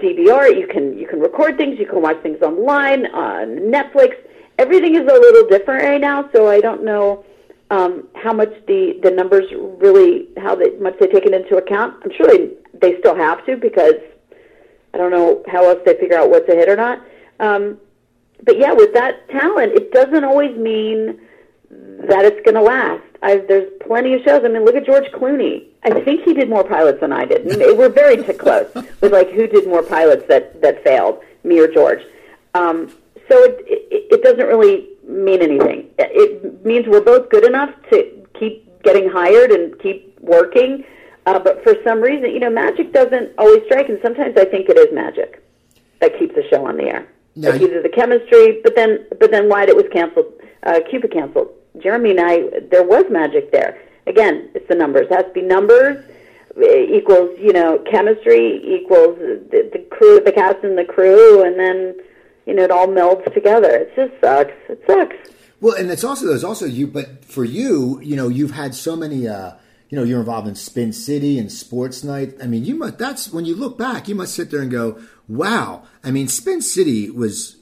[0.00, 0.58] DVR.
[0.58, 1.78] You can you can record things.
[1.78, 4.14] You can watch things online on Netflix.
[4.58, 6.28] Everything is a little different right now.
[6.34, 7.24] So I don't know
[7.70, 9.44] um, how much the the numbers
[9.78, 11.94] really how they, much they take it into account.
[12.04, 13.94] I'm sure they they still have to because
[14.96, 17.02] I don't know how else they figure out what's a hit or not.
[17.38, 17.78] Um,
[18.42, 21.20] but yeah, with that talent, it doesn't always mean
[21.68, 23.02] that it's going to last.
[23.22, 24.40] I've, there's plenty of shows.
[24.42, 25.66] I mean, look at George Clooney.
[25.82, 27.46] I think he did more pilots than I did.
[27.46, 31.58] And We're very t- close with like who did more pilots that that failed, me
[31.60, 32.00] or George.
[32.54, 32.88] Um,
[33.28, 35.90] so it, it it doesn't really mean anything.
[35.98, 40.86] It means we're both good enough to keep getting hired and keep working.
[41.26, 44.68] Uh, but for some reason, you know, magic doesn't always strike, and sometimes I think
[44.68, 45.42] it is magic
[46.00, 47.08] that keeps the show on the air.
[47.34, 51.12] Now like either the chemistry, but then but then why it was canceled, uh, Cupid
[51.12, 51.48] canceled.
[51.78, 53.78] Jeremy and I, there was magic there.
[54.06, 55.08] Again, it's the numbers.
[55.10, 56.02] It has to be numbers
[56.56, 61.58] uh, equals you know chemistry equals the, the crew, the cast and the crew, and
[61.58, 61.96] then
[62.46, 63.68] you know it all melds together.
[63.68, 64.54] It just sucks.
[64.68, 65.16] It sucks.
[65.60, 68.94] Well, and it's also there's also you, but for you, you know, you've had so
[68.94, 69.26] many.
[69.26, 69.54] uh
[69.88, 72.34] you know, you're involved in Spin City and Sports Night.
[72.42, 72.98] I mean, you must.
[72.98, 76.60] That's when you look back, you must sit there and go, "Wow!" I mean, Spin
[76.62, 77.56] City was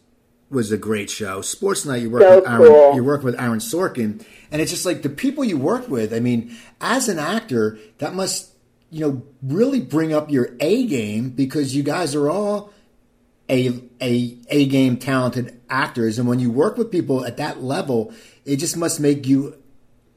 [0.51, 1.41] was a great show.
[1.43, 2.95] Sports Night, you work So with Aaron, cool.
[2.95, 6.15] you work with Aaron Sorkin, and it's just like the people you work with.
[6.15, 8.51] I mean, as an actor, that must
[8.91, 12.73] you know really bring up your A game because you guys are all
[13.51, 18.13] a a a game talented actors, and when you work with people at that level,
[18.45, 19.57] it just must make you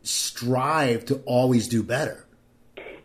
[0.08, 2.26] strive to always do better.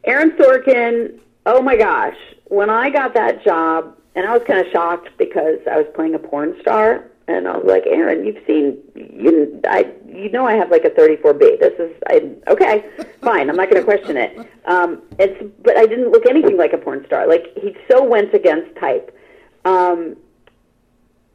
[0.04, 4.70] Aaron Sorkin, oh my gosh, when I got that job, and I was kind of
[4.72, 8.78] shocked because I was playing a porn star, and I was like, Aaron, you've seen,
[8.94, 11.60] you, I, you know, I have like a 34B.
[11.60, 12.84] This is, I, okay,
[13.22, 14.36] fine, I'm not going to question it.
[14.66, 17.26] Um, it's, but I didn't look anything like a porn star.
[17.26, 19.16] Like he so went against type.
[19.64, 20.16] Um,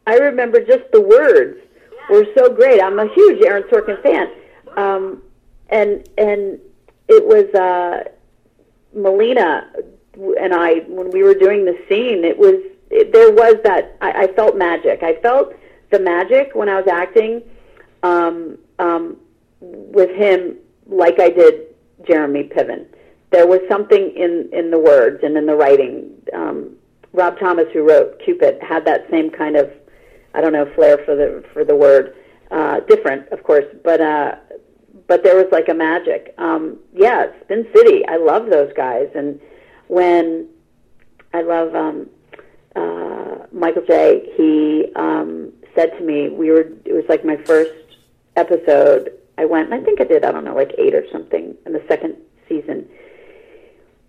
[0.06, 1.60] I remember just the words
[2.10, 2.82] were so great.
[2.82, 4.30] I'm a huge Aaron Sorkin fan,
[4.76, 5.22] um,
[5.70, 6.60] and and
[7.08, 7.54] it was.
[7.54, 8.10] Uh,
[8.98, 9.70] Melina
[10.40, 12.56] and I, when we were doing the scene, it was
[12.90, 15.04] it, there was that I, I felt magic.
[15.04, 15.54] I felt
[15.92, 17.44] the magic when I was acting
[18.04, 19.18] um, um,
[19.62, 21.76] with him, like I did
[22.06, 22.86] Jeremy Piven.
[23.32, 26.12] There was something in in the words and in the writing.
[26.34, 26.76] Um,
[27.14, 29.72] Rob Thomas, who wrote Cupid, had that same kind of
[30.34, 32.16] I don't know flair for the for the word.
[32.50, 34.36] Uh, different, of course, but uh,
[35.08, 36.34] but there was like a magic.
[36.38, 38.06] Um, yeah, Spin City.
[38.08, 39.40] I love those guys, and
[39.88, 40.48] when
[41.34, 42.10] I love um,
[42.76, 44.34] uh, Michael J.
[44.36, 47.72] He um, said to me, We were it was like my first
[48.36, 49.14] episode.
[49.38, 51.84] I went, I think I did, I don't know, like eight or something in the
[51.88, 52.16] second
[52.50, 52.88] season.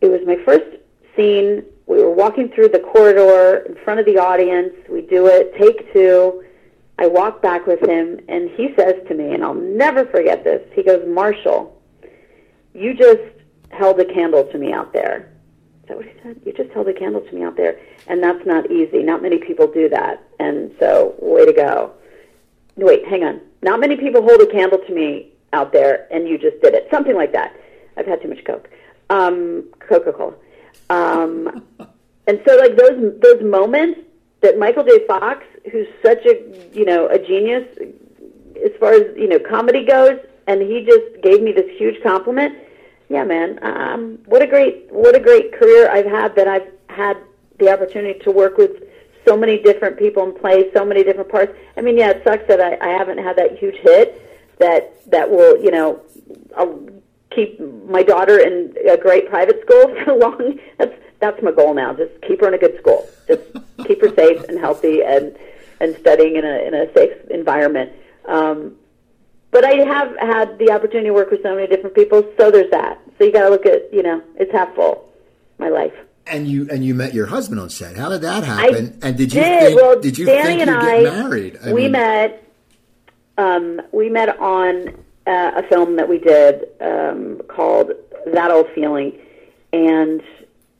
[0.01, 0.77] It was my first
[1.17, 1.65] scene.
[1.87, 4.73] We were walking through the corridor in front of the audience.
[4.89, 6.45] We do it, take two.
[6.99, 10.67] I walk back with him, and he says to me, and I'll never forget this.
[10.75, 11.81] He goes, Marshall,
[12.75, 13.23] you just
[13.71, 15.33] held a candle to me out there.
[15.83, 16.41] Is that what he said?
[16.45, 19.03] You just held a candle to me out there, and that's not easy.
[19.03, 21.93] Not many people do that, and so way to go.
[22.77, 23.41] No, wait, hang on.
[23.63, 26.89] Not many people hold a candle to me out there, and you just did it.
[26.91, 27.55] Something like that.
[27.97, 28.69] I've had too much Coke,
[29.11, 30.35] um, Coca Cola,
[30.91, 31.65] um,
[32.27, 34.01] and so like those those moments
[34.41, 35.07] that Michael J.
[35.07, 37.67] Fox, who's such a you know a genius
[38.65, 42.57] as far as you know comedy goes, and he just gave me this huge compliment.
[43.09, 47.17] Yeah, man, um, what a great what a great career I've had that I've had
[47.59, 48.83] the opportunity to work with
[49.27, 51.53] so many different people and play so many different parts.
[51.77, 54.25] I mean, yeah, it sucks that I, I haven't had that huge hit
[54.59, 56.01] that that will you know
[56.57, 56.89] I'll
[57.31, 60.59] keep my daughter in a great private school for long.
[60.79, 61.93] That's that's my goal now.
[61.95, 63.09] Just keep her in a good school.
[63.27, 63.43] Just
[63.87, 65.37] keep her safe and healthy and
[65.81, 67.93] and studying in a in a safe environment.
[68.27, 68.77] Um,
[69.51, 72.71] but I have had the opportunity to work with so many different people, so there's
[72.71, 73.01] that.
[73.17, 75.05] So you got to look at you know it's half full.
[75.59, 75.95] My life.
[76.27, 77.97] And you and you met your husband on set.
[77.97, 78.99] How did that happen?
[79.03, 79.61] I and did you did.
[79.61, 81.59] think well, did you Danny think and I, get married?
[81.65, 82.45] I we mean, met.
[83.39, 84.89] Um, we met on
[85.27, 87.93] uh, a film that we did um, called
[88.27, 89.19] That Old Feeling,
[89.73, 90.23] and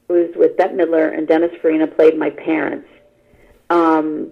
[0.09, 2.87] was with Bette Midler and Dennis Farina played my parents.
[3.69, 4.31] Um,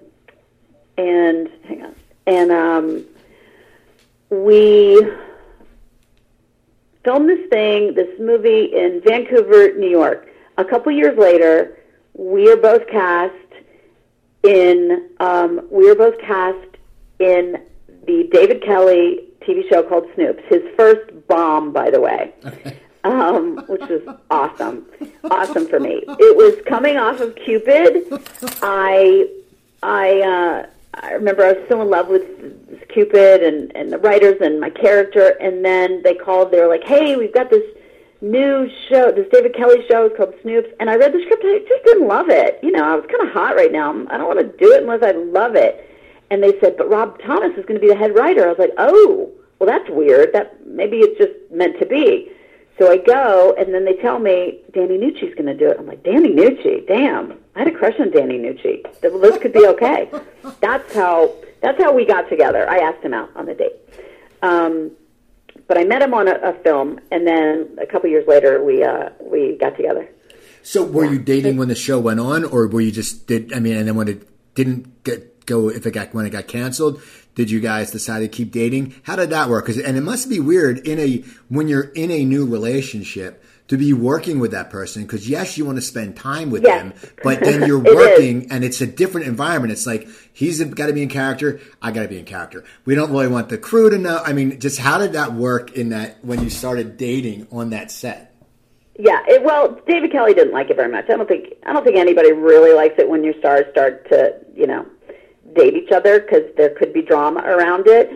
[0.98, 3.06] and hang on, and um,
[4.32, 5.08] we
[7.06, 10.28] filmed this thing, this movie in Vancouver, New York.
[10.58, 11.78] A couple years later,
[12.14, 13.36] we are both cast
[14.44, 15.10] in.
[15.20, 16.78] Um, we are both cast
[17.20, 17.62] in
[18.08, 20.44] the David Kelley TV show called Snoops.
[20.46, 22.34] His first bomb, by the way,
[23.08, 24.86] um, which was awesome,
[25.32, 26.04] awesome for me.
[26.08, 28.08] It was coming off of Cupid.
[28.62, 29.28] I,
[29.84, 32.24] I, uh, I remember I was so in love with
[32.90, 36.52] Cupid and and the writers and my character, and then they called.
[36.52, 37.64] They were like, "Hey, we've got this."
[38.20, 41.44] new show, this David Kelley show is called Snoops, and I read the script.
[41.46, 42.60] I just didn't love it.
[42.64, 43.92] You know, I was kind of hot right now.
[44.10, 45.88] I don't want to do it unless I love it.
[46.30, 48.46] And they said, but Rob Thomas is going to be the head writer.
[48.46, 50.34] I was like, oh, well, that's weird.
[50.34, 52.32] That maybe it's just meant to be.
[52.78, 55.78] So I go, and then they tell me Danny Nucci's going to do it.
[55.80, 57.34] I'm like, Danny Nucci, damn!
[57.56, 58.84] I had a crush on Danny Nucci.
[59.02, 60.12] This could be okay.
[60.62, 62.70] that's how that's how we got together.
[62.70, 63.74] I asked him out on the date.
[64.44, 64.92] Um,
[65.68, 68.84] but I met him on a, a film, and then a couple years later, we
[68.84, 70.08] uh, we got together.
[70.62, 73.54] So were you dating when the show went on, or were you just did?
[73.54, 76.48] I mean, and then when it didn't get go, if it got when it got
[76.48, 77.02] canceled,
[77.38, 78.96] did you guys decide to keep dating?
[79.04, 79.66] How did that work?
[79.68, 83.78] 'Cause- and it must be weird in a when you're in a new relationship to
[83.78, 86.82] be working with that person because yes, you want to spend time with Yes.
[86.82, 87.96] them, but then you're It is.
[87.96, 89.72] working and it's a different environment.
[89.74, 92.64] It's like he's got to be in character, I got to be in character.
[92.86, 94.22] We don't really want the crew to know.
[94.26, 97.92] I mean, just how did that work in that when you started dating on that
[97.92, 98.34] set?
[99.00, 101.06] Yeah, it, well, David Kelley didn't like it very much.
[101.10, 104.34] I don't think I don't think anybody really likes it when your stars start to
[104.56, 104.86] you know
[105.58, 108.10] date each other because there could be drama around it.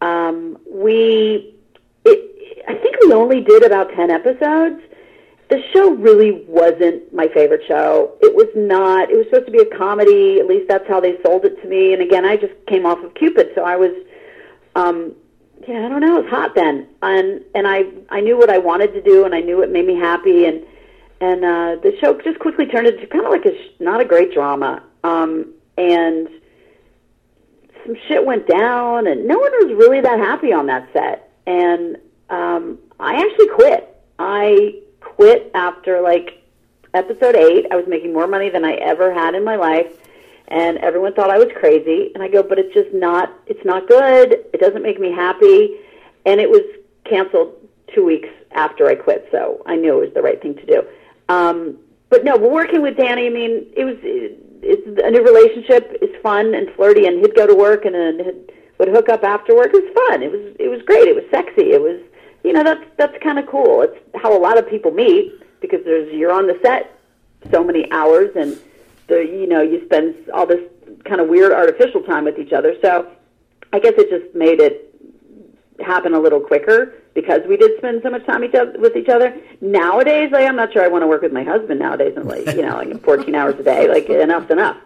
[0.00, 1.54] Um, we,
[2.04, 4.80] it, I think we only did about ten episodes.
[5.50, 8.16] The show really wasn't my favorite show.
[8.20, 9.10] It was not.
[9.10, 10.40] It was supposed to be a comedy.
[10.40, 11.92] At least that's how they sold it to me.
[11.92, 13.92] And again, I just came off of Cupid, so I was
[14.76, 15.14] um,
[15.68, 16.18] yeah, I don't know.
[16.18, 19.34] It was hot then, and and I I knew what I wanted to do, and
[19.34, 20.64] I knew it made me happy, and
[21.20, 24.34] and uh, the show just quickly turned into kind of like a not a great
[24.34, 26.28] drama, um, and
[27.84, 31.96] some shit went down, and no one was really that happy on that set, and
[32.30, 33.90] um, I actually quit.
[34.18, 36.42] I quit after like
[36.94, 37.66] episode eight.
[37.70, 39.92] I was making more money than I ever had in my life
[40.48, 42.10] and everyone thought I was crazy.
[42.14, 43.32] And I go, but it's just not.
[43.46, 44.44] It's not good.
[44.52, 45.76] It doesn't make me happy.
[46.26, 46.62] And it was
[47.04, 47.54] canceled
[47.94, 50.82] two weeks after I quit, so I knew it was the right thing to do.
[51.28, 51.78] Um,
[52.08, 53.96] but no, working with Danny, I mean, it was
[54.64, 55.96] it's a new relationship.
[56.00, 59.22] It's fun and flirty, and he'd go to work and then he'd, would hook up
[59.22, 59.70] after work.
[59.72, 60.22] It was fun.
[60.22, 61.08] It was it was great.
[61.08, 61.72] It was sexy.
[61.72, 62.00] It was
[62.42, 63.82] you know that's that's kind of cool.
[63.82, 66.98] It's how a lot of people meet because there's you're on the set
[67.50, 68.58] so many hours and
[69.06, 70.60] the you know you spend all this
[71.04, 72.76] kind of weird artificial time with each other.
[72.82, 73.10] So
[73.72, 74.94] I guess it just made it
[75.84, 79.08] happen a little quicker because we did spend so much time each other, with each
[79.08, 79.34] other.
[79.60, 82.46] Nowadays, like I'm not sure I want to work with my husband nowadays, and like
[82.46, 84.76] you know, like 14 hours a day, like enough's enough.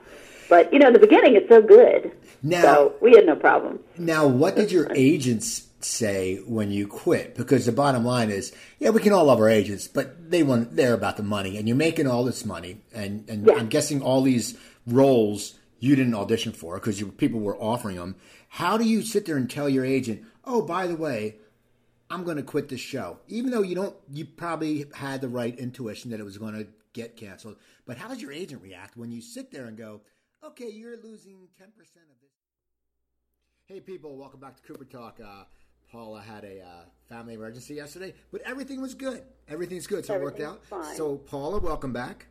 [0.48, 2.12] But you know, in the beginning, it's so good.
[2.42, 3.80] Now- so we had no problem.
[3.98, 7.34] Now, what did your agents say when you quit?
[7.34, 10.76] Because the bottom line is, yeah, we can all love our agents, but they want
[10.76, 13.54] they're about the money, and you're making all this money, and and Yeah.
[13.54, 14.56] I'm guessing all these
[14.86, 18.16] roles you didn't audition for because people were offering them.
[18.48, 21.36] How do you sit there and tell your agent, oh, by the way,
[22.10, 25.56] I'm going to quit this show, even though you don't, you probably had the right
[25.58, 27.56] intuition that it was going to get canceled.
[27.86, 30.00] But how does your agent react when you sit there and go,
[30.42, 32.30] okay, you're losing 10% of this?
[33.66, 35.18] Hey, people, welcome back to Cooper Talk.
[35.22, 35.44] Uh,
[35.92, 39.22] Paula had a uh, family emergency yesterday, but everything was good.
[39.46, 40.64] Everything's good, so it worked out.
[40.64, 40.96] Fine.
[40.96, 42.26] So, Paula, welcome back.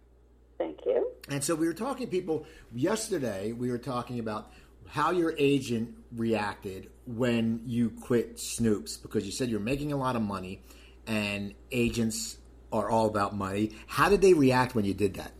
[0.57, 1.11] Thank you.
[1.29, 4.51] And so we were talking, people, yesterday, we were talking about
[4.87, 10.15] how your agent reacted when you quit Snoops because you said you're making a lot
[10.15, 10.61] of money
[11.05, 12.37] and agents
[12.71, 13.71] are all about money.
[13.87, 15.31] How did they react when you did that?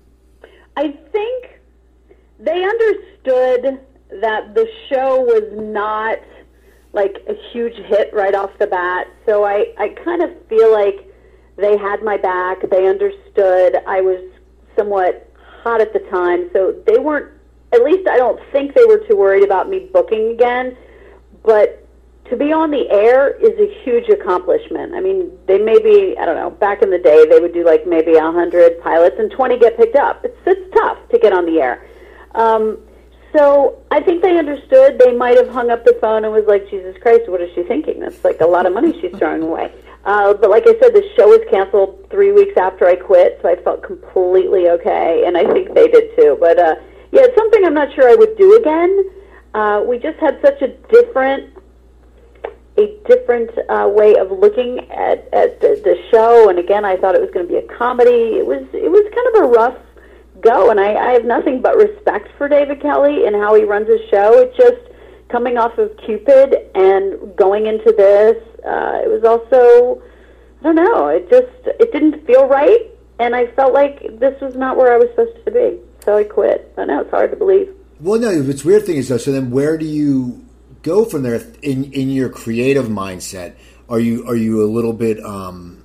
[0.76, 1.60] I think
[2.40, 3.82] they understood
[4.22, 6.20] that the show was not
[6.94, 9.08] like a huge hit right off the bat.
[9.26, 11.14] So I, I kind of feel like
[11.58, 12.70] they had my back.
[12.70, 14.24] They understood I was
[14.78, 15.30] somewhat
[15.64, 16.50] hot at the time.
[16.54, 17.32] So they weren't,
[17.74, 20.78] at least I don't think they were too worried about me booking again.
[21.44, 21.88] But
[22.30, 24.94] to be on the air is a huge accomplishment.
[24.94, 27.88] I mean, they maybe, I don't know, back in the day, they would do like
[27.88, 30.24] maybe a 100 pilots and 20 get picked up.
[30.26, 31.88] It's, it's tough to get on the air.
[32.36, 32.80] Um,
[33.36, 35.00] so I think they understood.
[35.00, 37.64] They might have hung up the phone and was like, Jesus Christ, what is she
[37.64, 38.00] thinking?
[38.00, 39.72] That's like a lot of money she's throwing away.
[40.06, 43.50] Uh, but like I said, the show was canceled three weeks after I quit, so
[43.50, 46.38] I felt completely okay, and I think they did too.
[46.40, 46.76] But uh,
[47.12, 49.12] yeah, it's something I'm not sure I would do again.
[49.54, 51.54] Uh, we just had such a different
[52.78, 56.48] a different uh, way of looking at, at the, the show.
[56.48, 58.38] And again, I thought it was going to be a comedy.
[58.38, 59.78] It was it was kind of a rough
[60.42, 63.88] go, and I, I have nothing but respect for David Kelley and how he runs
[63.88, 64.40] his show.
[64.40, 64.94] It just
[65.30, 70.02] coming off of Cupid and going into this, uh, it was also
[70.60, 71.08] I don't know.
[71.08, 74.98] It just it didn't feel right, and I felt like this was not where I
[74.98, 75.80] was supposed to be.
[76.08, 76.74] So I quit.
[76.78, 77.70] I know it's hard to believe.
[78.00, 79.18] Well, no, what's weird thing is though.
[79.18, 80.46] So then, where do you
[80.82, 83.56] go from there in in your creative mindset?
[83.90, 85.84] Are you are you a little bit um,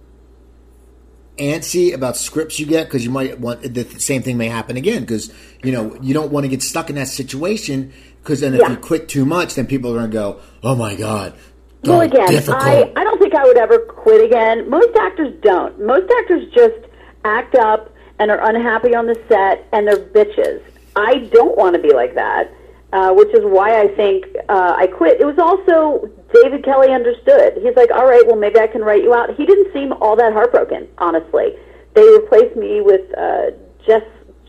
[1.39, 5.01] antsy about scripts you get because you might want the same thing may happen again
[5.01, 5.33] because
[5.65, 7.93] you know you don't want to get stuck in that situation
[8.23, 8.71] because then if Yeah.
[8.71, 11.35] you quit too much, then people are going to go, "Oh my god."
[11.83, 12.63] Well, again, difficult.
[12.63, 14.71] I, I don't think I would ever quit again.
[14.71, 15.85] Most actors don't.
[15.85, 16.77] Most actors just
[17.25, 17.92] act up
[18.23, 20.63] and are unhappy on the set and they're bitches.
[20.95, 22.53] I don't want to be like that,
[22.93, 25.21] uh, which is why I think uh, I quit.
[25.21, 27.59] It was also David Kelley understood.
[27.61, 29.35] He's like, all right, well, maybe I can write you out.
[29.35, 31.57] He didn't seem all that heartbroken, honestly.
[31.95, 33.51] They replaced me with uh,
[33.85, 34.05] Jess,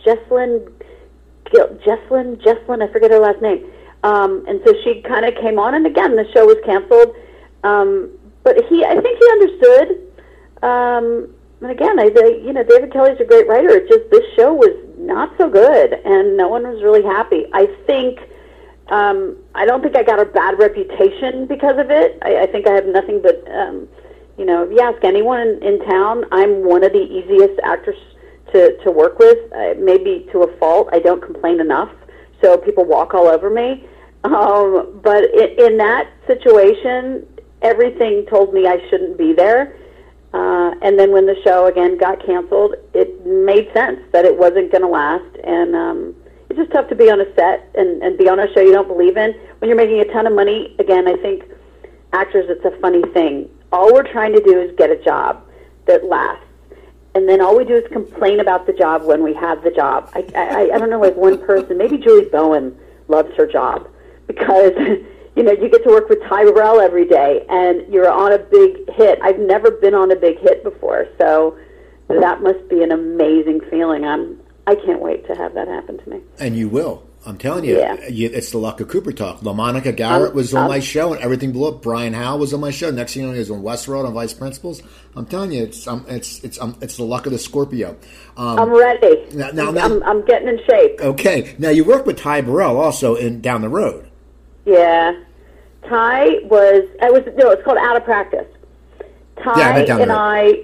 [0.06, 0.72] Jesslyn
[1.52, 3.66] Gil- Jesslyn, Jesslyn, I forget her last name.
[4.04, 7.16] Um, and so she kind of came on, and again, the show was canceled.
[7.64, 8.12] Um,
[8.44, 10.14] but he, I think he understood.
[10.62, 11.34] Um,
[11.64, 13.70] and again, I, the, you know, David Kelley's a great writer.
[13.70, 17.46] It's just this show was not so good, and no one was really happy.
[17.54, 18.20] I think.
[18.90, 22.20] Um, I don't think I got a bad reputation because of it.
[22.22, 23.88] I, I think I have nothing but, um,
[24.38, 27.96] you know, if you ask anyone in, in town, I'm one of the easiest actors
[28.52, 30.90] to, to work with, uh, maybe to a fault.
[30.92, 31.92] I don't complain enough,
[32.42, 33.88] so people walk all over me.
[34.26, 37.26] Um, but in, in that situation,
[37.62, 39.78] everything told me I shouldn't be there.
[40.34, 44.72] Uh, and then when the show again got canceled, it made sense that it wasn't
[44.72, 45.36] going to last.
[45.44, 46.16] And um,
[46.50, 48.74] it's just tough to be on a set and, and be on a show you
[48.74, 49.34] don't believe in.
[49.60, 51.44] When you're making a ton of money, again, I think
[52.14, 53.50] actors, it's a funny thing.
[53.72, 55.44] All we're trying to do is get a job
[55.86, 56.46] that lasts.
[57.16, 60.10] And then all we do is complain about the job when we have the job.
[60.16, 62.76] I, I, I don't know, like one person, maybe Julie Bowen
[63.08, 63.88] loves her job
[64.26, 64.72] because,
[65.36, 68.38] you know, you get to work with Ty Burrell every day and you're on a
[68.40, 69.20] big hit.
[69.22, 71.58] I've never been on a big hit before, so
[72.10, 74.04] that must be an amazing feeling.
[74.06, 76.22] I'm, I can't wait to have that happen to me.
[76.40, 77.04] And you will.
[77.26, 78.06] I'm telling you, Yeah.
[78.10, 79.40] you it's the luck of Cooper talk.
[79.40, 81.82] LaMonica Garrett Um, was on my show, and everything blew up.
[81.82, 82.92] Brian Howe was on my show.
[82.92, 84.84] Next thing you know, he was on Westworld on Vice Principals.
[85.16, 87.96] I'm telling you, it's um, it's it's um, it's the luck of the Scorpio.
[88.36, 89.26] Um, I'm ready.
[89.34, 91.00] Now- now- now- I'm, I'm getting in shape.
[91.00, 94.10] okay, now you work with Ty Burrell also in down the road.
[94.66, 95.16] Yeah.
[95.88, 98.48] Ty was I was no, it's called Out of Practice.
[99.38, 100.12] Yeah, Ty went and.
[100.12, 100.64] I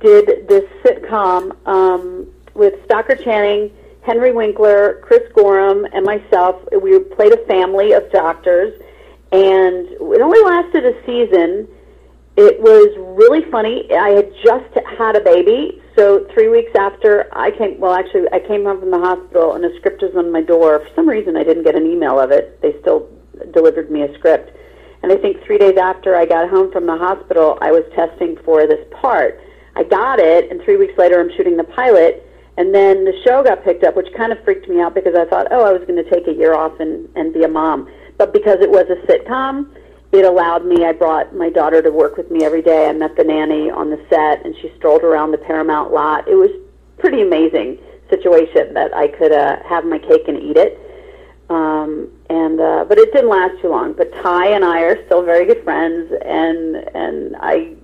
[0.00, 3.70] did this sitcom um, with Stockard Channing,
[4.02, 6.62] Henry Winkler, Chris Gorham, and myself.
[6.80, 8.80] We played a family of doctors,
[9.32, 11.68] and it only lasted a season.
[12.36, 13.86] It was really funny.
[13.92, 18.40] I had just had a baby, So three weeks after I came, well, actually, I
[18.40, 20.80] came home from the hospital, and a script was on my door.
[20.80, 22.60] For some reason, I didn't get an email of it.
[22.60, 23.08] They still
[23.52, 24.56] delivered me a script,
[25.02, 28.38] and I think three days after I got home from the hospital, I was testing
[28.44, 29.38] for this part.
[29.76, 32.26] I got it, and three weeks later, I'm shooting the pilot.
[32.56, 35.24] And then the show got picked up, which kind of freaked me out because I
[35.26, 37.90] thought, oh, I was going to take a year off and, and be a mom.
[38.16, 39.74] But because it was a sitcom,
[40.12, 40.84] it allowed me.
[40.86, 42.88] I brought my daughter to work with me every day.
[42.88, 46.28] I met the nanny on the set, and she strolled around the Paramount lot.
[46.28, 46.50] It was
[46.98, 47.78] pretty amazing
[48.08, 50.80] situation that I could uh, have my cake and eat it.
[51.54, 53.92] Um, and uh, but it didn't last too long.
[53.92, 57.74] But Ty and I are still very good friends, and and I.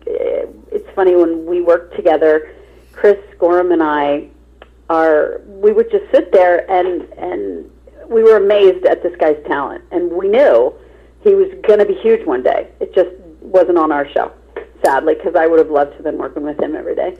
[0.73, 2.53] It's funny when we work together.
[2.93, 4.29] Chris Gorham and I
[4.89, 5.41] are.
[5.47, 7.71] We would just sit there and and
[8.09, 10.75] we were amazed at this guy's talent, and we knew
[11.23, 12.69] he was going to be huge one day.
[12.81, 13.11] It just
[13.41, 14.33] wasn't on our show,
[14.85, 17.17] sadly, because I would have loved to have been working with him every day.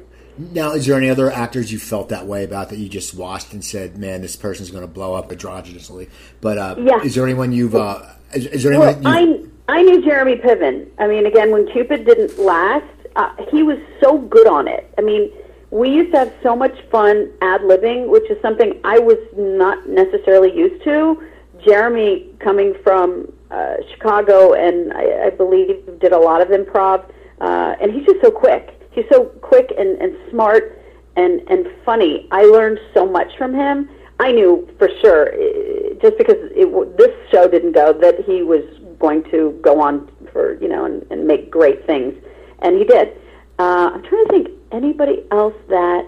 [0.53, 3.53] Now, is there any other actors you felt that way about that you just watched
[3.53, 6.09] and said, "Man, this person's going to blow up androgynously"?
[6.41, 7.03] But uh, yeah.
[7.03, 7.75] is there anyone you've?
[7.75, 9.03] Uh, is, is, there anyone?
[9.03, 10.89] Well, I I knew Jeremy Piven.
[10.99, 12.87] I mean, again, when Cupid didn't last,
[13.17, 14.93] uh, he was so good on it.
[14.97, 15.31] I mean,
[15.71, 19.89] we used to have so much fun ad libbing, which is something I was not
[19.89, 21.23] necessarily used to.
[21.65, 27.05] Jeremy, coming from uh, Chicago, and I, I believe did a lot of improv.
[27.41, 28.80] Uh, and he's just so quick.
[28.91, 30.81] He's so quick and, and smart
[31.17, 32.29] and and funny.
[32.31, 33.89] I learned so much from him.
[34.19, 38.65] I knew for sure, uh, just because it, this show didn't go, that he was
[38.99, 42.15] going to go on for you know and, and make great things,
[42.61, 43.17] and he did.
[43.59, 46.07] Uh, I'm trying to think anybody else that.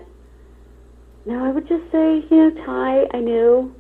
[1.25, 3.07] No, I would just say you know Ty.
[3.15, 3.75] I knew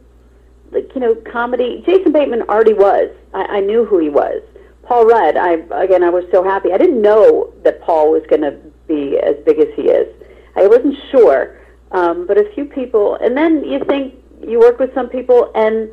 [0.70, 1.82] like you know comedy.
[1.84, 3.10] Jason Bateman already was.
[3.34, 4.42] I, I knew who he was.
[4.84, 5.36] Paul Rudd.
[5.36, 6.72] I again I was so happy.
[6.72, 8.58] I didn't know that Paul was going to
[8.94, 10.08] be as big as he is.
[10.56, 11.58] I wasn't sure,
[11.92, 13.16] um, but a few people.
[13.16, 14.14] And then you think
[14.46, 15.90] you work with some people and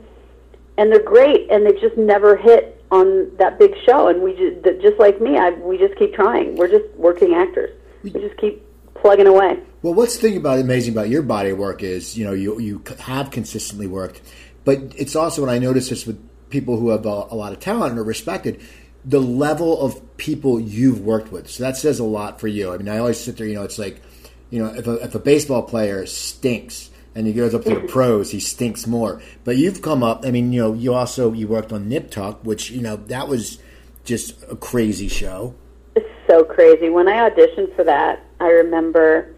[0.77, 4.07] and they're great and they've just never hit on that big show.
[4.07, 6.55] And we just just like me, I we just keep trying.
[6.55, 7.71] We're just working actors.
[8.03, 8.63] We just keep
[8.95, 9.59] plugging away.
[9.81, 12.83] Well, what's the thing about amazing about your body work is you know you you
[12.99, 14.21] have consistently worked
[14.69, 16.19] but it's also, and I notice this with
[16.49, 18.61] people who have a, a lot of talent and are respected,
[19.05, 21.49] the level of people you've worked with.
[21.49, 22.73] So that says a lot for you.
[22.73, 24.01] I mean, I always sit there, you know, it's like,
[24.49, 27.79] you know, if a, if a baseball player stinks and he goes up to the
[27.87, 29.21] pros, he stinks more.
[29.43, 32.43] But you've come up, I mean, you know, you also, you worked on Nip Tuck,
[32.43, 33.59] which, you know, that was
[34.03, 35.55] just a crazy show.
[35.95, 36.89] It's so crazy.
[36.89, 39.33] When I auditioned for that, I remember,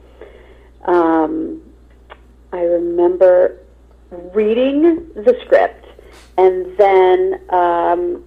[0.86, 1.62] um,
[2.52, 3.58] I remember
[4.34, 5.86] reading the script
[6.38, 8.24] and then um,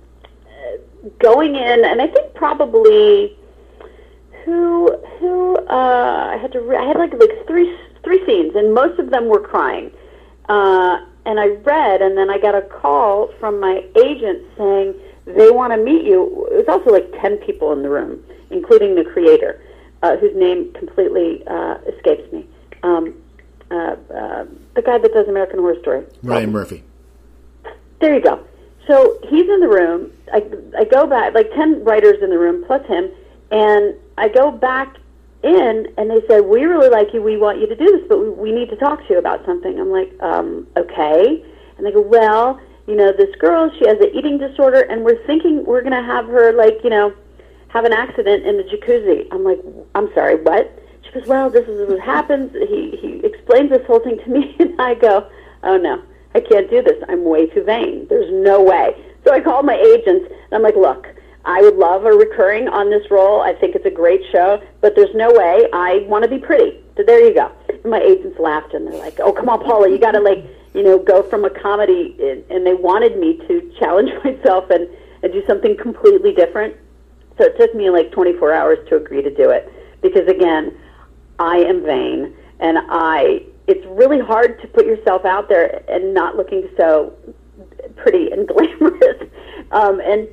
[1.19, 3.37] going in, and I think probably
[4.45, 8.75] who who uh, I had to re- I had like like three three scenes, and
[8.75, 9.91] most of them were crying.
[10.49, 14.95] Uh, and I read, and then I got a call from my agent saying
[15.25, 16.49] they want to meet you.
[16.53, 19.63] It was also like ten people in the room, including the creator,
[20.03, 22.47] uh, whose name completely uh, escapes me.
[22.83, 23.15] Um,
[23.71, 24.45] uh, uh,
[24.75, 26.05] the guy that does American Horror Story.
[26.23, 26.85] Ryan Murphy.
[28.01, 28.45] There you go.
[28.87, 30.13] So he's in the room.
[30.33, 30.45] I,
[30.79, 33.11] I go back, like 10 writers in the room plus him,
[33.51, 34.97] and I go back
[35.43, 37.23] in, and they said, We really like you.
[37.23, 39.45] We want you to do this, but we, we need to talk to you about
[39.45, 39.79] something.
[39.79, 41.45] I'm like, um, Okay.
[41.77, 45.25] And they go, Well, you know, this girl, she has an eating disorder, and we're
[45.27, 47.15] thinking we're going to have her, like, you know,
[47.69, 49.27] have an accident in the jacuzzi.
[49.33, 49.59] I'm like,
[49.95, 50.79] I'm sorry, what?
[51.03, 52.53] She goes, well, this is what happens.
[52.53, 55.29] He, he explains this whole thing to me, and I go,
[55.63, 56.03] oh, no,
[56.35, 57.03] I can't do this.
[57.09, 58.07] I'm way too vain.
[58.09, 58.97] There's no way.
[59.25, 61.07] So I called my agents, and I'm like, look,
[61.45, 63.41] I would love a recurring on this role.
[63.41, 65.69] I think it's a great show, but there's no way.
[65.73, 66.83] I want to be pretty.
[66.97, 67.53] So there you go.
[67.69, 70.45] And my agents laughed, and they're like, oh, come on, Paula, you got to, like,
[70.75, 72.17] you know, go from a comedy,
[72.51, 74.89] and they wanted me to challenge myself and,
[75.23, 76.77] and do something completely different.
[77.39, 79.73] So it took me like 24 hours to agree to do it
[80.05, 80.77] because again,
[81.39, 83.47] I am vain, and I.
[83.67, 87.15] It's really hard to put yourself out there and not looking so
[87.97, 89.23] pretty and glamorous.
[89.73, 90.29] Um, and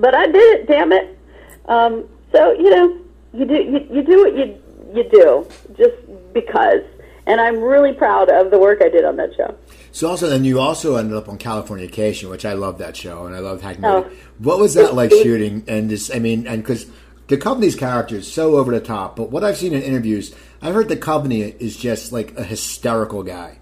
[0.00, 0.66] but I did it.
[0.66, 1.18] Damn it.
[1.66, 2.98] Um, so you know,
[3.32, 4.58] you do you, you do what you
[4.94, 5.46] you do
[5.76, 5.94] just
[6.32, 6.82] because.
[7.26, 9.56] And I'm really proud of the work I did on that show.
[9.92, 13.24] So also, then you also ended up on California Californication, which I love that show,
[13.24, 13.86] and I love Hackney.
[13.86, 14.10] Oh.
[14.38, 15.64] What was that like shooting?
[15.66, 16.86] And just, I mean, and because
[17.28, 19.16] Duchovny's characters so over the top.
[19.16, 20.34] But what I've seen in interviews,
[20.64, 23.58] I've heard Duchovny is just like a hysterical guy.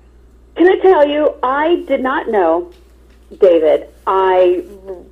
[0.55, 2.71] Can I tell you, I did not know,
[3.41, 3.89] David.
[4.07, 4.65] I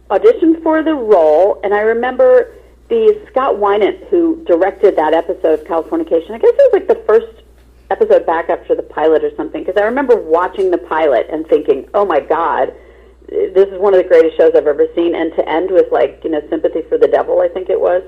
[0.09, 2.55] auditioned for the role, and I remember
[2.88, 6.30] the Scott Winant who directed that episode of Californication.
[6.30, 7.43] I guess it was like the first
[7.91, 11.88] episode back after the pilot or something because I remember watching the pilot and thinking,
[11.93, 12.72] "Oh my god,
[13.26, 16.20] this is one of the greatest shows I've ever seen." And to end with like
[16.22, 18.05] you know sympathy for the devil, I think it was.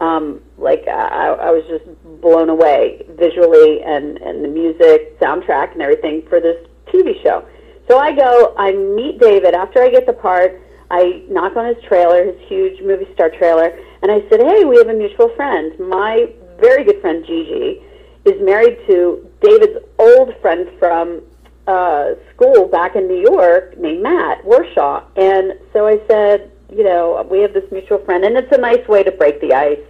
[0.00, 1.84] Um, like I, I was just
[2.24, 6.56] blown away visually and and the music, soundtrack, and everything for this
[6.88, 7.46] TV show.
[7.86, 10.60] So I go, I meet David after I get the part.
[10.90, 14.78] I knock on his trailer, his huge movie star trailer, and I said, "Hey, we
[14.78, 15.78] have a mutual friend.
[15.78, 17.82] My very good friend Gigi
[18.24, 21.20] is married to David's old friend from
[21.66, 27.26] uh, school back in New York named Matt Warshaw." And so I said, "You know,
[27.30, 29.84] we have this mutual friend, and it's a nice way to break the ice."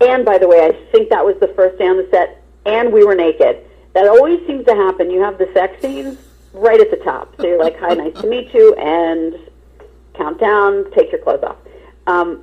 [0.00, 2.92] And by the way, I think that was the first day on the set, and
[2.92, 3.58] we were naked.
[3.92, 5.10] That always seems to happen.
[5.10, 6.18] You have the sex scenes
[6.52, 7.34] right at the top.
[7.36, 9.38] So you're like, "Hi, nice to meet you," and
[10.14, 11.56] count down, take your clothes off.
[12.06, 12.42] Um,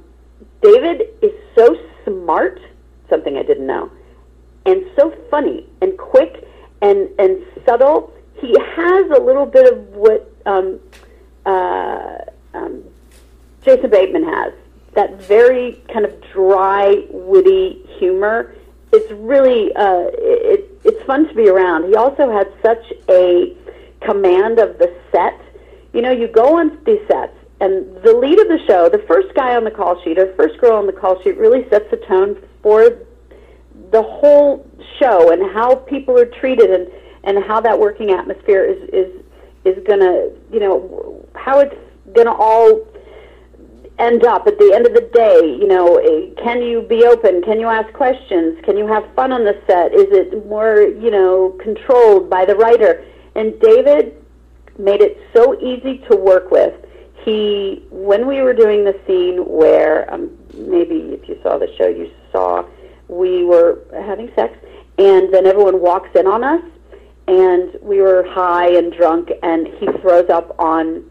[0.62, 2.60] David is so smart,
[3.10, 3.91] something I didn't know,
[4.66, 6.47] and so funny and quick
[6.82, 8.14] and and subtle.
[8.36, 10.80] He has a little bit of what um,
[11.45, 12.18] uh,
[12.53, 12.84] um,
[13.64, 14.53] Jason Bateman has.
[14.94, 18.56] That very kind of dry, witty humor.
[18.92, 21.88] It's really uh, it, it's fun to be around.
[21.88, 23.56] He also had such a
[24.02, 25.40] command of the set.
[25.94, 29.34] You know, you go on these sets and the lead of the show, the first
[29.34, 31.98] guy on the call sheet or first girl on the call sheet, really sets the
[31.98, 33.00] tone for
[33.92, 34.66] the whole
[35.00, 36.88] show and how people are treated and
[37.24, 39.24] and how that working atmosphere is is
[39.66, 41.76] is going to you know how it's
[42.14, 42.86] going to all
[44.00, 47.41] end up at the end of the day you know eh, can you be open?
[47.41, 48.58] Can you ask questions?
[48.64, 49.93] Can you have fun on the set?
[49.93, 53.04] Is it more you know controlled by the writer?
[53.36, 54.16] And david
[54.78, 56.74] made it so easy to work with.
[57.24, 61.88] He when we were doing the scene where um, maybe if you saw the show
[61.88, 62.64] you saw
[63.08, 64.58] we were having sex
[64.98, 66.64] and then everyone walks in on us
[67.28, 71.04] and we were high and drunk and he throws up on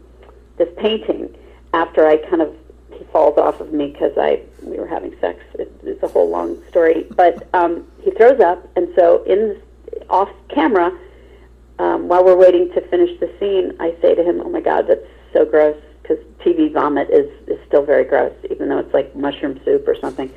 [0.57, 1.35] this painting
[1.73, 2.55] after I kind of
[2.97, 6.29] he falls off of me because I we were having sex it, it's a whole
[6.29, 9.61] long story but um, he throws up and so in
[10.09, 10.97] off camera
[11.79, 14.87] um, while we're waiting to finish the scene I say to him oh my god
[14.87, 15.77] that's so gross
[16.07, 19.95] because TV vomit is is still very gross, even though it's like mushroom soup or
[19.99, 20.31] something.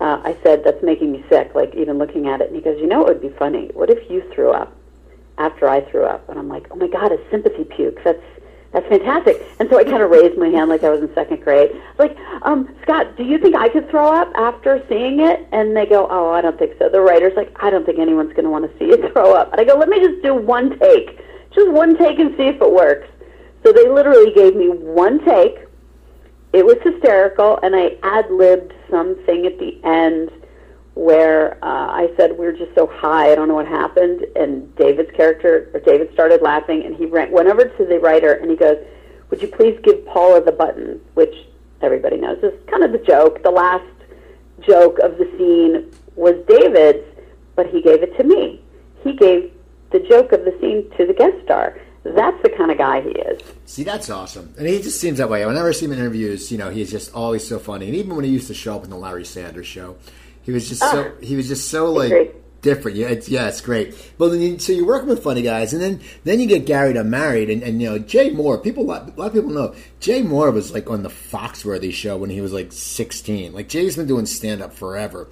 [0.00, 2.48] Uh, I said that's making me sick, like even looking at it.
[2.48, 3.70] And he goes, you know, it would be funny.
[3.74, 4.76] What if you threw up
[5.38, 6.28] after I threw up?
[6.28, 8.02] And I'm like, oh my god, a sympathy puke.
[8.04, 8.22] That's
[8.72, 9.46] that's fantastic.
[9.60, 11.70] And so I kind of raised my hand like I was in second grade.
[11.98, 15.46] Like, um, Scott, do you think I could throw up after seeing it?
[15.52, 16.88] And they go, oh, I don't think so.
[16.88, 19.52] The writer's like, I don't think anyone's going to want to see you throw up.
[19.52, 21.20] And I go, let me just do one take,
[21.54, 23.08] just one take and see if it works.
[23.62, 25.66] So they literally gave me one take.
[26.52, 30.30] It was hysterical, and I ad libbed something at the end
[30.94, 34.74] where uh, I said we were just so high, I don't know what happened, and
[34.76, 38.50] David's character or David started laughing, and he ran, went over to the writer and
[38.50, 38.78] he goes,
[39.30, 41.34] "Would you please give Paula the button?" Which
[41.80, 43.42] everybody knows is kind of the joke.
[43.42, 43.84] The last
[44.60, 47.06] joke of the scene was David's,
[47.56, 48.62] but he gave it to me.
[49.02, 49.50] He gave
[49.90, 53.10] the joke of the scene to the guest star that's the kind of guy he
[53.10, 53.40] is.
[53.64, 55.46] See, that's awesome, and he just seems that way.
[55.46, 57.86] Whenever I see him in interviews, you know, he's just always so funny.
[57.86, 59.96] And even when he used to show up in the Larry Sanders Show,
[60.42, 62.96] he was just so he was just so like different.
[62.96, 63.94] Yeah, it's, yeah, it's great.
[64.18, 66.96] Well, then you, so you're working with funny guys, and then then you get Gary
[66.96, 68.62] Unmarried, and, and you know Jay Mohr.
[68.62, 71.92] People, a lot, a lot of people know Jay Mohr was like on the Foxworthy
[71.92, 73.52] show when he was like 16.
[73.52, 75.28] Like Jay's been doing stand up forever.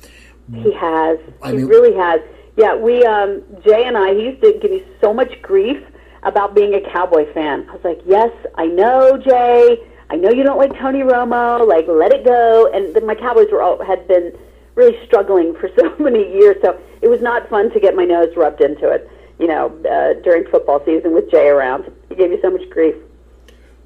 [0.52, 1.18] He has.
[1.42, 2.20] I he mean, really has.
[2.56, 4.12] Yeah, we um, Jay and I.
[4.14, 5.82] He used to give me so much grief
[6.24, 7.66] about being a Cowboy fan.
[7.70, 9.78] I was like, yes, I know, Jay.
[10.10, 11.66] I know you don't like Tony Romo.
[11.66, 12.70] Like, let it go.
[12.74, 14.36] And then my Cowboys were all, had been
[14.74, 18.34] really struggling for so many years, so it was not fun to get my nose
[18.36, 19.08] rubbed into it.
[19.38, 22.94] You know, uh, during football season with Jay around, he gave me so much grief.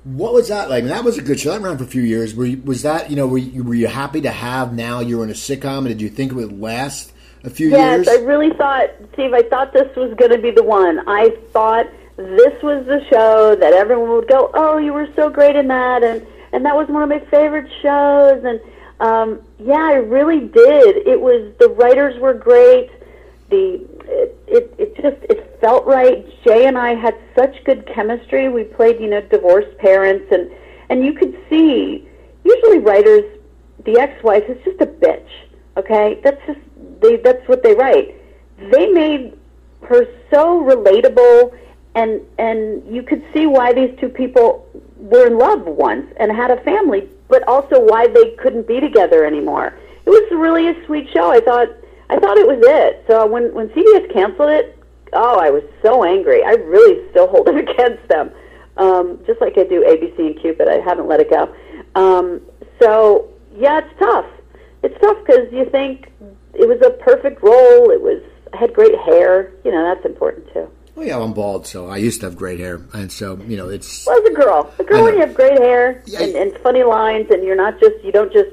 [0.05, 0.85] What was that like?
[0.85, 1.53] that was a good show.
[1.53, 2.35] That ran for a few years.
[2.35, 5.25] Were you, was that you know were you, were you happy to have now you're
[5.25, 5.79] in a sitcom?
[5.79, 7.13] And did you think it would last
[7.43, 8.07] a few yes, years?
[8.07, 9.33] Yes, I really thought, Steve.
[9.33, 11.09] I thought this was going to be the one.
[11.09, 15.57] I thought this was the show that everyone would go, "Oh, you were so great
[15.57, 18.45] in that," and and that was one of my favorite shows.
[18.45, 18.61] And
[19.01, 21.07] um, yeah, I really did.
[21.07, 22.91] It was the writers were great.
[23.51, 26.27] The it, it it just it felt right.
[26.45, 28.49] Jay and I had such good chemistry.
[28.49, 30.51] We played you know divorced parents, and
[30.89, 32.09] and you could see
[32.45, 33.25] usually writers
[33.85, 35.29] the ex-wife is just a bitch.
[35.77, 36.61] Okay, that's just
[37.01, 38.15] they that's what they write.
[38.71, 39.39] They made
[39.83, 41.53] her so relatable
[41.95, 44.67] and and you could see why these two people
[45.05, 49.25] were in love once and had a family, but also why they couldn't be together
[49.25, 49.79] anymore.
[50.07, 51.31] It was really a sweet show.
[51.31, 51.69] I thought
[52.11, 53.05] I thought it was it.
[53.07, 54.79] So when when CBS canceled it
[55.15, 56.43] oh, I was so angry.
[56.45, 58.31] I really still hold it against them,
[58.77, 60.69] um, just like I do ABC and Cupid.
[60.69, 61.55] I haven't let it go.
[61.95, 62.41] Um,
[62.81, 64.27] so yeah, it's tough.
[64.83, 66.13] It's tough because you think
[66.53, 67.91] it was a perfect role.
[67.91, 69.53] It was I had great hair.
[69.65, 70.71] You know, that's important too.
[70.95, 73.69] Well, yeah, I'm bald, so I used to have great hair, and so you know,
[73.69, 74.07] it's.
[74.07, 76.85] Well, as a girl, a girl when you have great hair Yeah, and, and funny
[76.85, 78.51] lines, and you're not just you don't just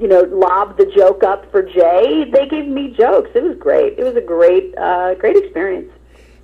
[0.00, 2.24] you know lob the joke up for Jay.
[2.32, 3.30] They gave me jokes.
[3.34, 3.96] It was great.
[3.98, 5.92] It was a great, uh, great experience.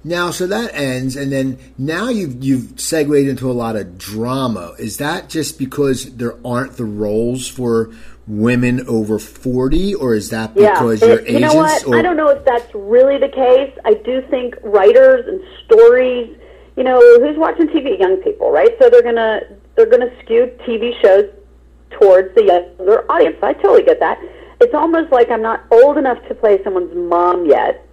[0.03, 4.75] Now, so that ends, and then now you've you've segued into a lot of drama.
[4.79, 7.91] Is that just because there aren't the roles for
[8.31, 11.55] women over forty, or is that Yeah, because it- your you agents?
[11.55, 11.87] know what?
[11.87, 13.73] Or, I don't know if that's really the case.
[13.85, 16.37] I do think writers and stories,
[16.77, 17.99] you know, who's watching TV?
[17.99, 18.71] Young people, right?
[18.81, 19.41] So they're gonna
[19.77, 21.25] they're gonna skew TV shows
[21.91, 23.37] towards the younger audience.
[23.43, 24.19] I totally get that.
[24.61, 27.85] It's almost like I'm not old enough to play someone's mom yet,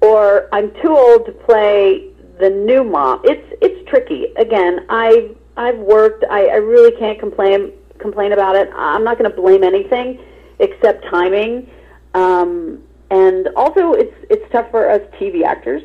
[0.00, 2.08] or I'm too old to play
[2.40, 3.20] the new mom.
[3.24, 4.32] It's it's tricky.
[4.36, 6.24] Again, I I've worked.
[6.30, 8.70] I, I really can't complain complain about it.
[8.76, 10.20] I'm not going to blame anything
[10.58, 11.70] except timing.
[12.14, 15.82] Um, and also, it's it's tough for us TV actors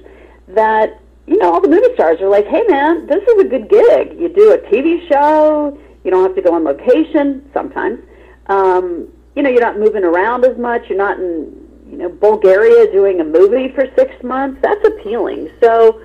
[0.47, 3.69] that you know all the movie stars are like, "Hey, man, this is a good
[3.69, 4.17] gig.
[4.17, 5.77] You do a TV show.
[6.03, 7.99] You don't have to go on location sometimes.
[8.47, 10.83] Um, you know, you're not moving around as much.
[10.87, 11.53] You're not in
[11.91, 14.59] you know Bulgaria doing a movie for six months.
[14.61, 15.49] That's appealing.
[15.61, 16.01] So."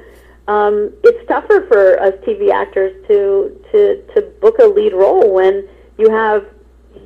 [0.49, 5.69] Um, it's tougher for us TV actors to, to to book a lead role when
[5.99, 6.47] you have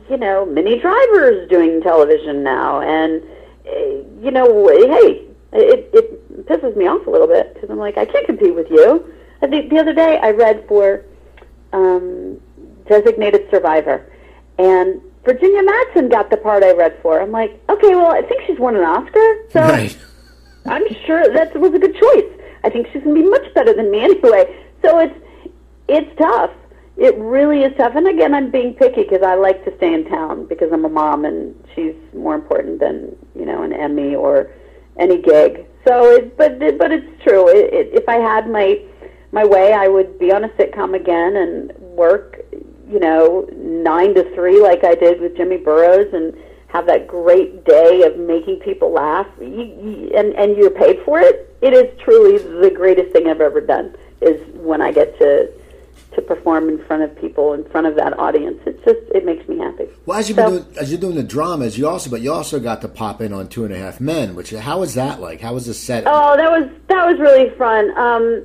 [0.08, 3.22] you know, many drivers doing television now, and
[3.66, 7.96] eh, you know, hey, it it pisses me off a little bit because I'm like,
[7.96, 9.12] I can't compete with you.
[9.42, 11.04] I think the other day I read for
[11.72, 12.40] um,
[12.88, 14.10] Designated Survivor,
[14.58, 17.20] and Virginia Madsen got the part I read for.
[17.20, 19.98] I'm like, okay, well, I think she's won an Oscar, so right?
[20.66, 22.32] I'm sure that was a good choice.
[22.64, 24.64] I think she's going to be much better than me anyway.
[24.82, 25.18] So it's
[25.88, 26.50] it's tough.
[26.96, 27.94] It really is tough.
[27.94, 30.88] And again, I'm being picky because I like to stay in town because I'm a
[30.88, 34.50] mom and she's more important than you know an Emmy or
[34.98, 35.66] any gig.
[35.86, 37.48] So, it, but it, but it's true.
[37.48, 38.80] It, it, if I had my
[39.30, 42.40] my way, I would be on a sitcom again and work,
[42.88, 46.34] you know, nine to three like I did with Jimmy Burrows and
[46.68, 51.18] have that great day of making people laugh you, you, and and you're paid for
[51.20, 55.50] it it is truly the greatest thing i've ever done is when i get to
[56.16, 59.46] to perform in front of people in front of that audience it's just it makes
[59.48, 62.10] me happy Well, as you've So- been doing, as you're doing the dramas, you also
[62.10, 64.34] but you also got to pop in on Two and a Half Men.
[64.34, 65.40] Which how was that like?
[65.40, 66.04] How was the set?
[66.06, 67.96] Oh, that was that was really fun.
[67.96, 68.42] Um,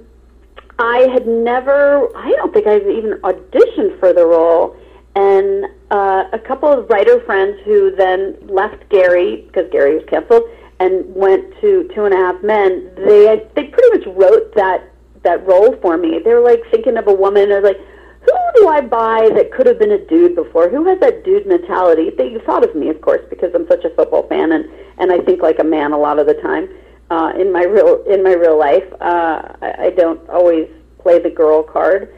[0.80, 4.76] I had never, I don't think I've even auditioned for the role,
[5.16, 10.44] and uh, a couple of writer friends who then left Gary because Gary was canceled
[10.80, 12.90] and went to Two and a Half Men.
[12.96, 14.91] They they pretty much wrote that
[15.24, 16.20] that role for me.
[16.24, 17.80] They were like thinking of a woman or like.
[18.22, 20.70] Who do I buy that could have been a dude before?
[20.70, 22.12] Who has that dude mentality?
[22.16, 24.70] They thought of me, of course, because I'm such a football fan and
[25.00, 26.70] and I think like a man a lot of the time
[27.12, 28.86] uh, in my real in my real life.
[29.02, 30.68] Uh, I, I don't always
[31.00, 32.16] play the girl card,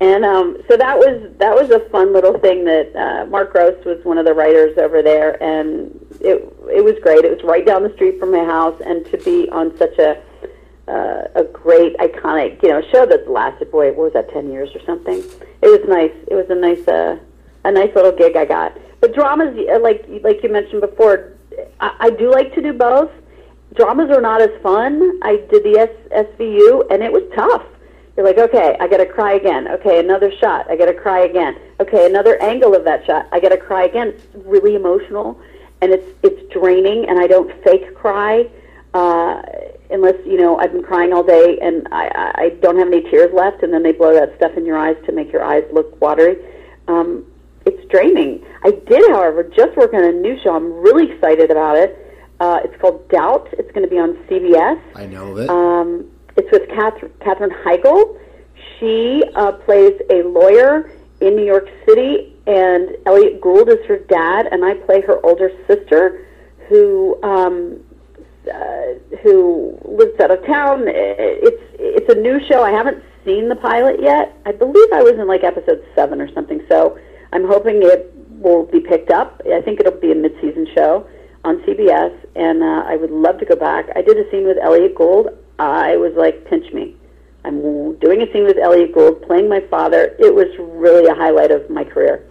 [0.00, 3.82] and um, so that was that was a fun little thing that uh, Mark Gross
[3.86, 5.90] was one of the writers over there, and
[6.20, 6.36] it
[6.70, 7.24] it was great.
[7.24, 10.22] It was right down the street from my house, and to be on such a
[10.88, 14.70] uh, a great iconic you know show that lasted boy what was that ten years
[14.74, 15.18] or something.
[15.62, 16.12] It was nice.
[16.28, 17.18] It was a nice uh,
[17.64, 18.76] a nice little gig I got.
[19.00, 21.32] But dramas uh, like like you mentioned before,
[21.80, 23.10] I, I do like to do both
[23.74, 25.18] dramas are not as fun.
[25.22, 27.64] I did the S- SVU, and it was tough.
[28.16, 29.66] You're like, okay, I got to cry again.
[29.68, 30.70] Okay, another shot.
[30.70, 31.58] I got to cry again.
[31.80, 33.26] Okay, another angle of that shot.
[33.32, 34.08] I got to cry again.
[34.08, 35.40] It's really emotional,
[35.82, 37.08] and it's it's draining.
[37.08, 38.48] And I don't fake cry
[38.94, 39.42] uh,
[39.94, 43.02] unless you know I've been crying all day and I, I I don't have any
[43.02, 45.64] tears left, and then they blow that stuff in your eyes to make your eyes
[45.72, 46.36] look watery.
[46.88, 47.24] Um,
[47.66, 48.44] it's draining.
[48.62, 50.54] I did, however, just work on a new show.
[50.54, 51.98] I'm really excited about it.
[52.40, 53.48] Uh, it's called Doubt.
[53.52, 54.80] It's going to be on CBS.
[54.94, 55.48] I know of it.
[55.48, 58.18] Um, it's with Katherine, Katherine Heigl.
[58.78, 60.90] She uh, plays a lawyer
[61.20, 65.50] in New York City, and Elliot Gould is her dad, and I play her older
[65.66, 66.26] sister,
[66.68, 67.83] who um,
[68.48, 70.84] uh, who lives out of town.
[70.86, 72.62] It's it's a new show.
[72.62, 74.36] I haven't seen the pilot yet.
[74.46, 76.64] I believe I was in like episode seven or something.
[76.68, 76.98] So
[77.32, 79.40] I'm hoping it will be picked up.
[79.50, 81.08] I think it'll be a mid-season show
[81.44, 83.86] on CBS, and uh, I would love to go back.
[83.96, 85.28] I did a scene with Elliot Gould.
[85.58, 86.96] I was like, pinch me.
[87.44, 90.16] I'm doing a scene with Elliot Gould, playing my father.
[90.18, 92.24] It was really a highlight of my career.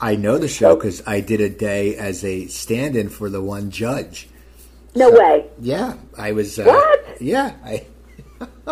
[0.00, 3.70] I know the show because I did a day as a stand-in for the one
[3.70, 4.28] judge.
[4.96, 5.46] No way.
[5.60, 6.58] Yeah, I was.
[6.58, 7.20] Uh, What?
[7.22, 7.86] Yeah, I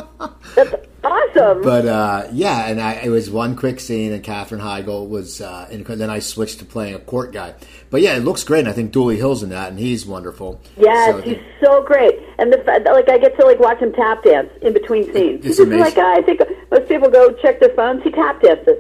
[0.55, 1.63] That's awesome.
[1.63, 5.69] But uh, yeah, and I, it was one quick scene, and Katherine Heigl was, uh,
[5.71, 7.55] and then I switched to playing a court guy.
[7.91, 8.61] But yeah, it looks great.
[8.61, 10.61] And I think Dulé Hill's in that, and he's wonderful.
[10.77, 12.59] Yes, So he's think- so great, and the
[12.93, 15.39] like I get to like watch him tap dance in between scenes.
[15.39, 15.85] It's He's just amazing.
[15.85, 18.03] like I think most people go check their phones.
[18.03, 18.77] He tap dances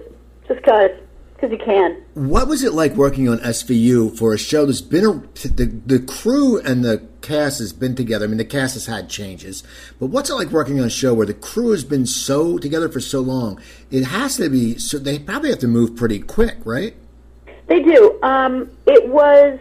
[0.49, 0.91] just cause
[1.35, 2.03] because he can.
[2.15, 5.13] What was it like working on SVU for a show that's been a,
[5.49, 8.27] the the crew and the cast has been together?
[8.27, 9.65] I mean, the cast has had changes,
[9.99, 12.89] but what's it like working on a show where the crew has been so together
[12.89, 13.61] for so long?
[13.91, 14.79] It has to be.
[14.79, 16.95] So they probably have to move pretty quick, right?
[17.67, 18.19] They do.
[18.23, 19.59] Um, it was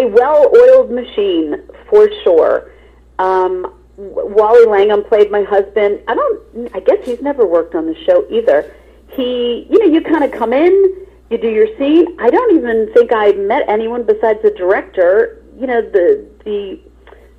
[0.00, 2.72] a well-oiled machine for sure.
[3.18, 6.00] Um, Wally Langham played my husband.
[6.08, 6.74] I don't.
[6.74, 8.74] I guess he's never worked on the show either.
[9.08, 12.06] He, you know, you kind of come in, you do your scene.
[12.20, 15.42] I don't even think I met anyone besides the director.
[15.58, 16.80] You know, the the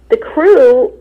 [0.09, 0.93] the crew.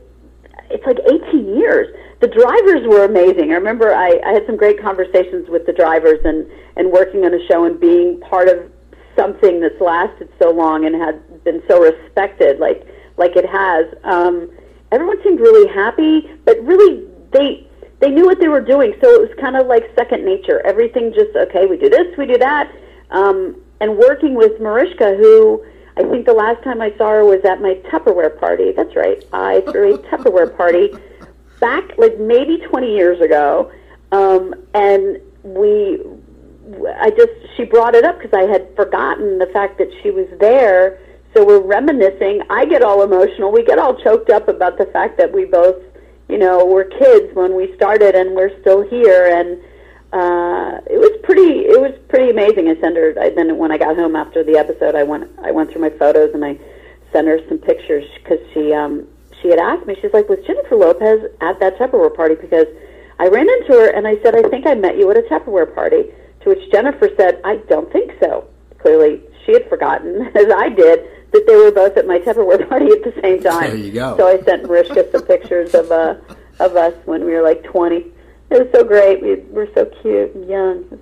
[0.71, 0.99] It's like
[1.31, 1.95] 18 years.
[2.21, 3.53] The drivers were amazing.
[3.53, 6.47] I remember I, I had some great conversations with the drivers and
[6.77, 8.71] and working on a show and being part of
[9.17, 12.87] something that's lasted so long and had been so respected like
[13.17, 13.87] like it has.
[14.05, 14.51] Um,
[14.93, 17.67] everyone seemed really happy, but really they
[18.01, 20.61] they knew what they were doing, so it was kind of like second nature.
[20.67, 22.71] Everything just okay, we do this, we do that,
[23.11, 25.65] um, and working with Mariska, who
[25.97, 28.73] I think the last time I saw her was at my Tupperware party.
[28.73, 30.91] That's right, I threw a Tupperware party
[31.61, 33.73] back like maybe 20 years ago,
[34.13, 36.01] um, and we
[36.99, 40.27] I just she brought it up because I had forgotten the fact that she was
[40.41, 40.99] there.
[41.35, 42.43] So we're reminiscing.
[42.51, 43.53] I get all emotional.
[43.53, 45.77] We get all choked up about the fact that we both,
[46.29, 49.27] you know, were kids when we started, and we're still here.
[49.27, 49.63] And
[50.17, 51.69] uh, it was pretty.
[51.69, 52.69] It was pretty amazing.
[52.69, 53.13] I sent her.
[53.21, 55.31] I then when I got home after the episode, I went.
[55.43, 56.59] I went through my photos and I
[57.13, 59.07] sent her some pictures because she um,
[59.43, 59.95] she had asked me.
[60.01, 62.67] She's like, "Was Jennifer Lopez at that Tupperware party?" Because
[63.19, 65.75] I ran into her and I said, "I think I met you at a Tupperware
[65.75, 66.05] party."
[66.41, 68.49] To which Jennifer said, "I don't think so."
[68.79, 72.87] Clearly, she had forgotten, as I did, that they were both at my Tupperware party
[72.87, 73.71] at the same time.
[73.71, 74.17] There you go.
[74.17, 76.15] So I sent Mariska some pictures of uh,
[76.59, 78.13] of us when we were like twenty.
[78.51, 79.23] It was so great.
[79.23, 80.85] We were so cute and young.
[80.85, 81.01] It was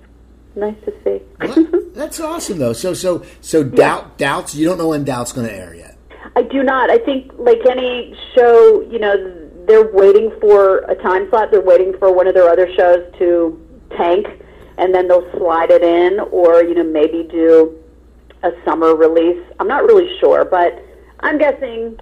[0.55, 1.89] nice to see.
[1.93, 2.73] That's awesome, though.
[2.73, 4.55] So, so, so, doubt, doubts.
[4.55, 5.97] You don't know when doubt's going to air yet.
[6.35, 6.89] I do not.
[6.89, 9.15] I think, like any show, you know,
[9.67, 11.51] they're waiting for a time slot.
[11.51, 13.61] They're waiting for one of their other shows to
[13.95, 14.27] tank,
[14.77, 17.77] and then they'll slide it in, or you know, maybe do
[18.43, 19.41] a summer release.
[19.59, 20.83] I'm not really sure, but
[21.21, 21.97] I'm guessing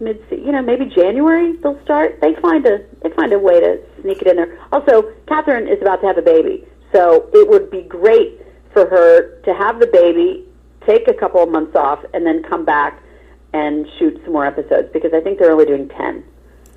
[0.00, 0.22] mid.
[0.30, 2.20] You know, maybe January they'll start.
[2.20, 4.58] They find a they find a way to sneak it in there.
[4.72, 8.42] Also, Katherine is about to have a baby, so it would be great
[8.72, 10.46] for her to have the baby,
[10.86, 13.02] take a couple of months off, and then come back
[13.52, 16.24] and shoot some more episodes because I think they're only doing ten.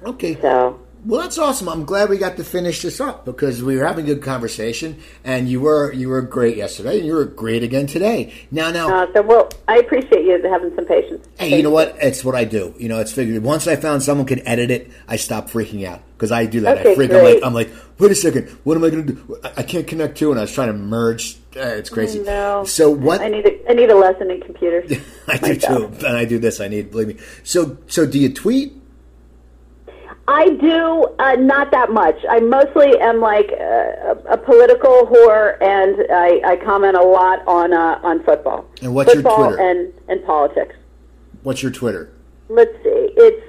[0.03, 0.39] Okay.
[0.41, 1.67] So Well, that's awesome.
[1.67, 5.01] I'm glad we got to finish this up because we were having a good conversation,
[5.23, 8.33] and you were you were great yesterday, and you were great again today.
[8.51, 11.27] Now, now, Uh, so, well, I appreciate you having some patience.
[11.39, 11.97] Hey, you know what?
[12.01, 12.75] It's what I do.
[12.77, 13.41] You know, it's figured.
[13.41, 16.77] Once I found someone could edit it, I stopped freaking out because I do that.
[16.77, 17.11] I Okay, freak.
[17.11, 17.39] I'm like.
[17.43, 18.49] I'm like, wait a second.
[18.63, 19.37] What am I going to do?
[19.43, 21.37] I, I can't connect to, and I was trying to merge.
[21.55, 22.19] Uh, it's crazy.
[22.19, 22.63] No.
[22.65, 23.21] So what?
[23.21, 24.91] I need a, I need a lesson in computers.
[25.27, 25.99] I do myself.
[25.99, 26.59] too, and I do this.
[26.59, 26.91] I need.
[26.91, 27.17] Believe me.
[27.43, 28.77] So, so do you tweet?
[30.31, 32.15] I do uh, not that much.
[32.29, 37.73] I mostly am like a, a political whore, and I, I comment a lot on
[37.73, 38.65] uh, on football.
[38.81, 39.59] And what's your Twitter?
[39.59, 40.75] and and politics.
[41.43, 42.13] What's your Twitter?
[42.47, 43.13] Let's see.
[43.17, 43.45] It's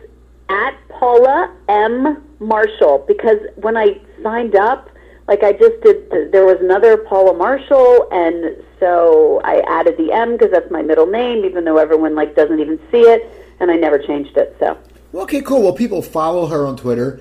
[0.48, 4.90] at Paula M Marshall because when I signed up,
[5.28, 10.32] like I just did, there was another Paula Marshall, and so I added the M
[10.32, 13.22] because that's my middle name, even though everyone like doesn't even see it,
[13.60, 14.56] and I never changed it.
[14.58, 14.76] So
[15.12, 15.62] Well, okay, cool.
[15.62, 17.20] Well, people follow her on Twitter.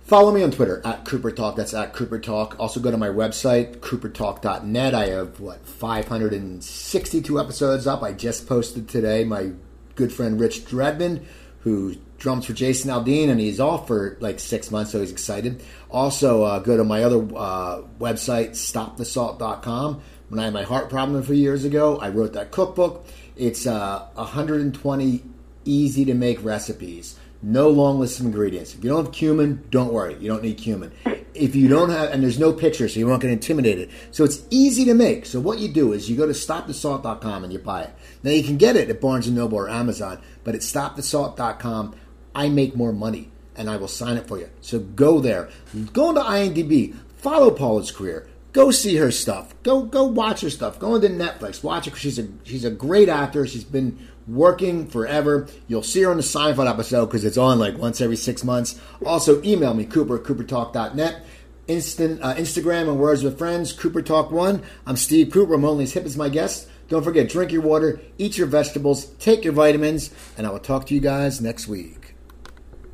[0.00, 1.54] Follow me on Twitter at Cooper Talk.
[1.54, 2.56] That's at Cooper Talk.
[2.58, 4.94] Also, go to my website, coopertalk.net.
[4.94, 8.02] I have, what, 562 episodes up.
[8.02, 9.52] I just posted today my
[9.94, 11.24] good friend Rich Redmond,
[11.60, 15.62] who drums for Jason Aldean, and he's off for like six months, so he's excited.
[15.92, 20.02] Also, uh, go to my other uh, website, stopthesalt.com.
[20.28, 23.06] When I had my heart problem a few years ago, I wrote that cookbook.
[23.36, 25.22] It's uh, 120
[25.64, 27.18] easy to make recipes.
[27.44, 28.72] No long list of ingredients.
[28.74, 30.16] If you don't have cumin, don't worry.
[30.20, 30.92] You don't need cumin.
[31.34, 33.90] If you don't have, and there's no pictures, so you won't get intimidated.
[34.12, 35.26] So it's easy to make.
[35.26, 37.90] So what you do is you go to stopthesalt.com and you buy it.
[38.22, 41.96] Now you can get it at Barnes and Noble or Amazon, but at stopthesalt.com,
[42.34, 44.48] I make more money and I will sign it for you.
[44.60, 45.48] So go there.
[45.92, 46.94] Go into IMDb.
[47.16, 48.28] Follow Paula's career.
[48.52, 49.54] go see her stuff.
[49.62, 50.78] Go go watch her stuff.
[50.78, 51.62] Go into Netflix.
[51.62, 51.96] Watch her.
[51.96, 53.46] She's a she's a great actor.
[53.46, 55.48] She's been working forever.
[55.68, 58.80] You'll see her on the Seinfeld episode because it's on like once every six months.
[59.04, 61.24] Also, email me Cooper at CooperTalk.net.
[61.68, 63.72] Instant uh, Instagram and Words with Friends.
[63.72, 64.62] Cooper Talk One.
[64.86, 65.54] I'm Steve Cooper.
[65.54, 66.68] I'm only as hip as my guest.
[66.88, 70.84] Don't forget, drink your water, eat your vegetables, take your vitamins, and I will talk
[70.88, 72.01] to you guys next week.